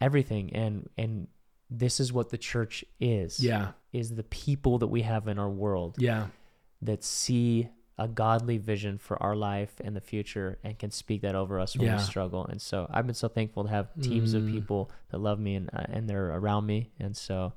everything 0.00 0.54
and 0.54 0.88
and 0.98 1.28
this 1.70 2.00
is 2.00 2.12
what 2.12 2.30
the 2.30 2.38
church 2.38 2.84
is 2.98 3.38
Yeah, 3.40 3.72
is 3.92 4.14
the 4.14 4.24
people 4.24 4.78
that 4.78 4.88
we 4.88 5.02
have 5.02 5.28
in 5.28 5.38
our 5.38 5.50
world 5.50 5.96
yeah, 5.98 6.26
that 6.82 7.04
see 7.04 7.68
a 7.98 8.08
godly 8.08 8.56
vision 8.58 8.96
for 8.98 9.22
our 9.22 9.36
life 9.36 9.74
and 9.84 9.94
the 9.94 10.00
future 10.00 10.58
and 10.64 10.78
can 10.78 10.90
speak 10.90 11.20
that 11.20 11.34
over 11.34 11.60
us 11.60 11.76
when 11.76 11.86
Yeah. 11.86 11.96
we 11.96 12.02
struggle. 12.02 12.46
And 12.46 12.60
so 12.60 12.86
I've 12.90 13.04
been 13.06 13.14
so 13.14 13.28
thankful 13.28 13.64
to 13.64 13.70
have 13.70 13.88
teams 14.00 14.32
of 14.32 14.42
Mm. 14.44 14.50
people 14.52 14.90
that 15.10 15.18
love 15.18 15.38
me 15.38 15.54
and 15.56 15.68
uh, 15.72 15.84
and 15.88 16.08
they're 16.08 16.30
around 16.30 16.64
me. 16.66 16.90
And 16.98 17.14
so 17.16 17.52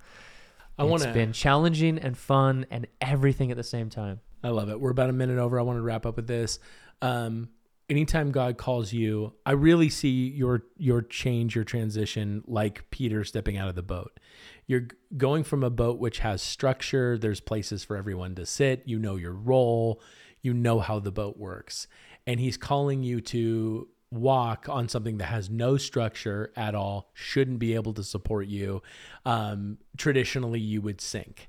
I 0.77 0.83
it's 0.83 0.89
want 0.91 1.03
to. 1.03 1.13
been 1.13 1.31
challenging 1.31 1.97
and 1.97 2.17
fun 2.17 2.65
and 2.71 2.87
everything 2.99 3.51
at 3.51 3.57
the 3.57 3.63
same 3.63 3.89
time. 3.89 4.19
I 4.43 4.49
love 4.49 4.69
it. 4.69 4.79
We're 4.81 4.91
about 4.91 5.09
a 5.09 5.13
minute 5.13 5.37
over. 5.39 5.57
I 5.57 5.61
want 5.63 5.77
to 5.77 5.81
wrap 5.81 6.05
up 6.05 6.17
with 6.17 6.27
this. 6.27 6.59
Um, 7.01 7.47
anytime 7.93 8.31
God 8.31 8.57
calls 8.57 8.91
you, 8.91 9.33
I 9.45 9.51
really 9.51 9.87
see 9.87 10.27
your 10.29 10.63
your 10.77 11.03
change, 11.03 11.53
your 11.53 11.63
transition, 11.63 12.43
like 12.47 12.89
Peter 12.89 13.23
stepping 13.23 13.55
out 13.55 13.69
of 13.69 13.75
the 13.75 13.83
boat. 13.83 14.19
You're 14.65 14.87
going 15.15 15.43
from 15.43 15.63
a 15.63 15.69
boat 15.69 15.99
which 15.99 16.19
has 16.19 16.41
structure. 16.41 17.19
There's 17.19 17.39
places 17.39 17.83
for 17.83 17.95
everyone 17.95 18.33
to 18.35 18.47
sit. 18.47 18.81
You 18.85 18.97
know 18.97 19.15
your 19.15 19.33
role. 19.33 20.01
You 20.41 20.55
know 20.55 20.79
how 20.79 20.99
the 20.99 21.11
boat 21.11 21.37
works, 21.37 21.87
and 22.25 22.39
He's 22.39 22.57
calling 22.57 23.03
you 23.03 23.21
to 23.21 23.87
walk 24.09 24.67
on 24.67 24.89
something 24.89 25.19
that 25.19 25.25
has 25.25 25.51
no 25.51 25.77
structure 25.77 26.51
at 26.55 26.73
all. 26.73 27.11
Shouldn't 27.13 27.59
be 27.59 27.75
able 27.75 27.93
to 27.93 28.03
support 28.03 28.47
you. 28.47 28.81
Um, 29.23 29.77
traditionally, 29.97 30.59
you 30.59 30.81
would 30.81 30.99
sink. 30.99 31.47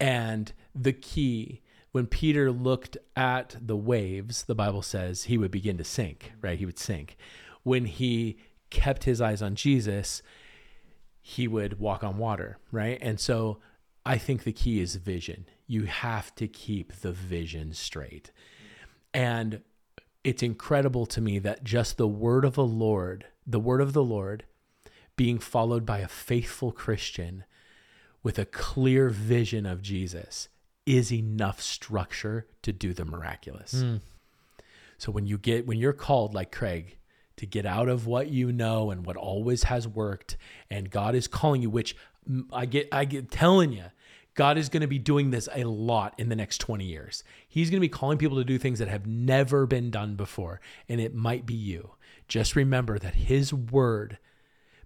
And 0.00 0.52
the 0.74 0.92
key, 0.92 1.62
when 1.96 2.06
Peter 2.06 2.52
looked 2.52 2.98
at 3.16 3.56
the 3.58 3.74
waves, 3.74 4.42
the 4.42 4.54
Bible 4.54 4.82
says 4.82 5.22
he 5.22 5.38
would 5.38 5.50
begin 5.50 5.78
to 5.78 5.82
sink, 5.82 6.32
right? 6.42 6.58
He 6.58 6.66
would 6.66 6.78
sink. 6.78 7.16
When 7.62 7.86
he 7.86 8.36
kept 8.68 9.04
his 9.04 9.22
eyes 9.22 9.40
on 9.40 9.54
Jesus, 9.54 10.20
he 11.22 11.48
would 11.48 11.80
walk 11.80 12.04
on 12.04 12.18
water, 12.18 12.58
right? 12.70 12.98
And 13.00 13.18
so 13.18 13.60
I 14.04 14.18
think 14.18 14.44
the 14.44 14.52
key 14.52 14.78
is 14.78 14.96
vision. 14.96 15.46
You 15.66 15.84
have 15.84 16.34
to 16.34 16.46
keep 16.46 16.92
the 16.92 17.12
vision 17.12 17.72
straight. 17.72 18.30
And 19.14 19.62
it's 20.22 20.42
incredible 20.42 21.06
to 21.06 21.22
me 21.22 21.38
that 21.38 21.64
just 21.64 21.96
the 21.96 22.06
word 22.06 22.44
of 22.44 22.56
the 22.56 22.66
Lord, 22.66 23.24
the 23.46 23.58
word 23.58 23.80
of 23.80 23.94
the 23.94 24.04
Lord, 24.04 24.44
being 25.16 25.38
followed 25.38 25.86
by 25.86 26.00
a 26.00 26.08
faithful 26.08 26.72
Christian 26.72 27.44
with 28.22 28.38
a 28.38 28.44
clear 28.44 29.08
vision 29.08 29.64
of 29.64 29.80
Jesus 29.80 30.50
is 30.86 31.12
enough 31.12 31.60
structure 31.60 32.46
to 32.62 32.72
do 32.72 32.94
the 32.94 33.04
miraculous. 33.04 33.72
So 34.98 35.12
when 35.12 35.26
you 35.26 35.36
get 35.36 35.66
when 35.66 35.78
you're 35.78 35.92
called 35.92 36.34
like 36.34 36.52
Craig 36.52 36.96
to 37.36 37.46
get 37.46 37.66
out 37.66 37.88
of 37.88 38.06
what 38.06 38.28
you 38.30 38.50
know 38.50 38.90
and 38.90 39.04
what 39.04 39.16
always 39.16 39.64
has 39.64 39.86
worked 39.86 40.36
and 40.70 40.90
God 40.90 41.14
is 41.14 41.26
calling 41.28 41.60
you 41.60 41.68
which 41.68 41.96
mm, 42.30 42.44
I 42.52 42.64
get 42.66 42.88
I 42.92 43.04
get 43.04 43.30
telling 43.30 43.72
you 43.72 43.84
God 44.34 44.58
is 44.58 44.68
going 44.68 44.82
to 44.82 44.86
be 44.86 44.98
doing 44.98 45.30
this 45.30 45.48
a 45.54 45.64
lot 45.64 46.14
in 46.18 46.28
the 46.28 46.36
next 46.36 46.58
20 46.58 46.84
years. 46.84 47.24
He's 47.48 47.70
going 47.70 47.78
to 47.78 47.84
be 47.84 47.88
calling 47.88 48.18
people 48.18 48.36
to 48.36 48.44
do 48.44 48.58
things 48.58 48.78
that 48.78 48.88
have 48.88 49.06
never 49.06 49.66
been 49.66 49.90
done 49.90 50.14
before 50.14 50.60
and 50.88 51.00
it 51.00 51.14
might 51.14 51.46
be 51.46 51.54
you. 51.54 51.92
Just 52.28 52.56
remember 52.56 52.98
that 52.98 53.14
his 53.14 53.52
word 53.52 54.18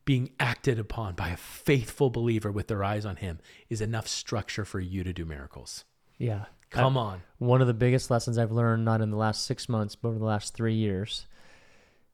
being 0.05 0.31
acted 0.41 0.79
upon 0.79 1.15
by 1.15 1.29
a 1.29 1.37
faithful 1.37 2.11
believer 2.11 2.51
with 2.51 2.67
their 2.67 2.83
eyes 2.83 3.07
on 3.07 3.17
him 3.17 3.39
is 3.69 3.81
enough 3.81 4.09
structure 4.09 4.65
for 4.65 4.81
you 4.81 5.05
to 5.05 5.13
do 5.13 5.25
miracles. 5.25 5.85
Yeah. 6.21 6.45
Come 6.71 6.97
on. 6.97 7.23
One 7.39 7.61
of 7.61 7.67
the 7.67 7.75
biggest 7.75 8.11
lessons 8.11 8.39
I've 8.39 8.53
learned, 8.53 8.85
not 8.85 9.01
in 9.01 9.11
the 9.11 9.17
last 9.17 9.45
six 9.45 9.69
months, 9.69 9.97
but 9.97 10.11
over 10.11 10.19
the 10.19 10.25
last 10.25 10.55
three 10.55 10.75
years, 10.75 11.27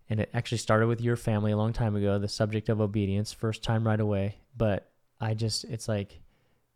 and 0.08 0.20
it 0.20 0.30
actually 0.32 0.58
started 0.58 0.86
with 0.86 1.00
your 1.02 1.16
family 1.16 1.52
a 1.52 1.56
long 1.56 1.74
time 1.74 1.94
ago, 1.96 2.18
the 2.18 2.28
subject 2.28 2.68
of 2.70 2.80
obedience, 2.80 3.32
first 3.32 3.62
time 3.62 3.86
right 3.86 4.00
away. 4.00 4.36
But 4.56 4.88
I 5.20 5.34
just, 5.34 5.64
it's 5.64 5.88
like 5.88 6.20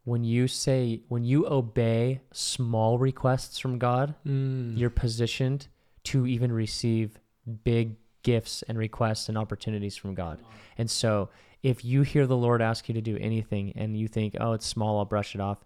when 0.05 0.25
you 0.25 0.47
say, 0.49 1.03
when 1.09 1.25
you 1.25 1.47
obey 1.47 2.21
small 2.33 2.99
requests 2.99 3.59
from 3.59 3.79
God, 3.79 4.15
Mm. 4.27 4.77
you're 4.77 4.91
positioned 4.91 5.69
to 6.05 6.27
even 6.27 6.53
receive 6.53 7.19
big 7.65 7.97
gifts 8.23 8.63
and 8.69 8.77
requests 8.77 9.29
and 9.31 9.39
opportunities 9.39 9.97
from 9.97 10.15
God. 10.15 10.43
And 10.77 10.91
so 10.91 11.31
if 11.63 11.85
you 11.85 12.03
hear 12.03 12.27
the 12.27 12.37
Lord 12.37 12.61
ask 12.61 12.89
you 12.89 12.95
to 12.95 13.01
do 13.01 13.17
anything 13.19 13.73
and 13.77 13.97
you 13.97 14.09
think, 14.09 14.37
oh, 14.41 14.53
it's 14.53 14.67
small, 14.67 14.99
I'll 14.99 15.05
brush 15.07 15.35
it 15.35 15.41
off. 15.41 15.65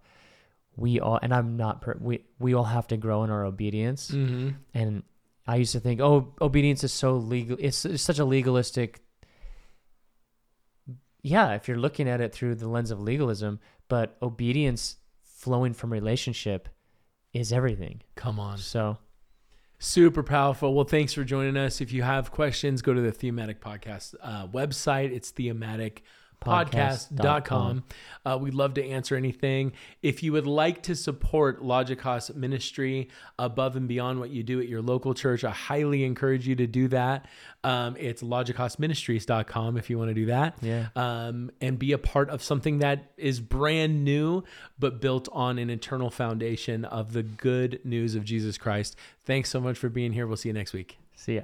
We 0.76 1.00
all, 1.00 1.18
and 1.22 1.32
I'm 1.32 1.56
not, 1.56 1.82
per, 1.82 1.96
we, 2.00 2.24
we 2.38 2.54
all 2.54 2.64
have 2.64 2.86
to 2.88 2.96
grow 2.96 3.24
in 3.24 3.30
our 3.30 3.44
obedience. 3.44 4.08
hmm 4.08 4.50
And 4.72 5.02
I 5.46 5.56
used 5.56 5.72
to 5.72 5.80
think, 5.80 6.00
oh, 6.00 6.34
obedience 6.40 6.84
is 6.84 6.92
so 6.92 7.16
legal. 7.16 7.56
It's, 7.60 7.84
it's 7.84 8.02
such 8.02 8.18
a 8.18 8.24
legalistic. 8.24 9.00
Yeah, 11.22 11.54
if 11.54 11.68
you're 11.68 11.78
looking 11.78 12.08
at 12.08 12.20
it 12.20 12.32
through 12.32 12.56
the 12.56 12.68
lens 12.68 12.90
of 12.90 13.00
legalism, 13.00 13.60
but 13.88 14.16
obedience 14.20 14.96
flowing 15.22 15.72
from 15.72 15.92
relationship 15.92 16.68
is 17.32 17.52
everything. 17.52 18.02
Come 18.14 18.38
on. 18.38 18.58
So 18.58 18.98
Super 19.78 20.22
powerful. 20.22 20.72
Well, 20.72 20.86
thanks 20.86 21.12
for 21.12 21.24
joining 21.24 21.58
us. 21.58 21.82
If 21.82 21.92
you 21.92 22.02
have 22.02 22.30
questions, 22.30 22.80
go 22.80 22.94
to 22.94 23.02
the 23.02 23.12
Thematic 23.12 23.60
Podcast 23.60 24.14
uh, 24.22 24.46
website. 24.46 25.12
It's 25.12 25.30
thematicpodcast.com. 26.44 27.84
Uh, 28.26 28.38
we'd 28.40 28.54
love 28.54 28.74
to 28.74 28.84
answer 28.84 29.16
anything. 29.16 29.72
If 30.02 30.22
you 30.22 30.32
would 30.32 30.46
like 30.46 30.82
to 30.84 30.94
support 30.94 31.62
Logicos 31.62 32.34
ministry 32.34 33.08
above 33.38 33.76
and 33.76 33.86
beyond 33.86 34.20
what 34.20 34.30
you 34.30 34.42
do 34.42 34.60
at 34.60 34.68
your 34.68 34.82
local 34.82 35.14
church, 35.14 35.44
I 35.44 35.50
highly 35.50 36.04
encourage 36.04 36.46
you 36.46 36.56
to 36.56 36.66
do 36.66 36.88
that. 36.88 37.26
Um, 37.62 37.96
it's 37.98 38.22
logicosministries.com 38.22 39.76
if 39.76 39.90
you 39.90 39.98
want 39.98 40.10
to 40.10 40.14
do 40.14 40.26
that. 40.26 40.56
Yeah. 40.62 40.88
Um, 40.96 41.50
and 41.60 41.78
be 41.78 41.92
a 41.92 41.98
part 41.98 42.30
of 42.30 42.42
something 42.42 42.78
that 42.78 43.12
is 43.16 43.40
brand 43.40 44.04
new, 44.04 44.44
but 44.78 45.00
built 45.00 45.28
on 45.32 45.58
an 45.58 45.70
eternal 45.70 46.10
foundation 46.10 46.84
of 46.84 47.12
the 47.12 47.22
good 47.22 47.80
news 47.84 48.14
of 48.14 48.24
Jesus 48.24 48.58
Christ. 48.58 48.96
Thanks 49.24 49.50
so 49.50 49.60
much 49.60 49.78
for 49.78 49.88
being 49.88 50.12
here. 50.12 50.26
We'll 50.26 50.36
see 50.36 50.48
you 50.48 50.54
next 50.54 50.72
week. 50.72 50.98
see 51.14 51.36
ya. 51.36 51.42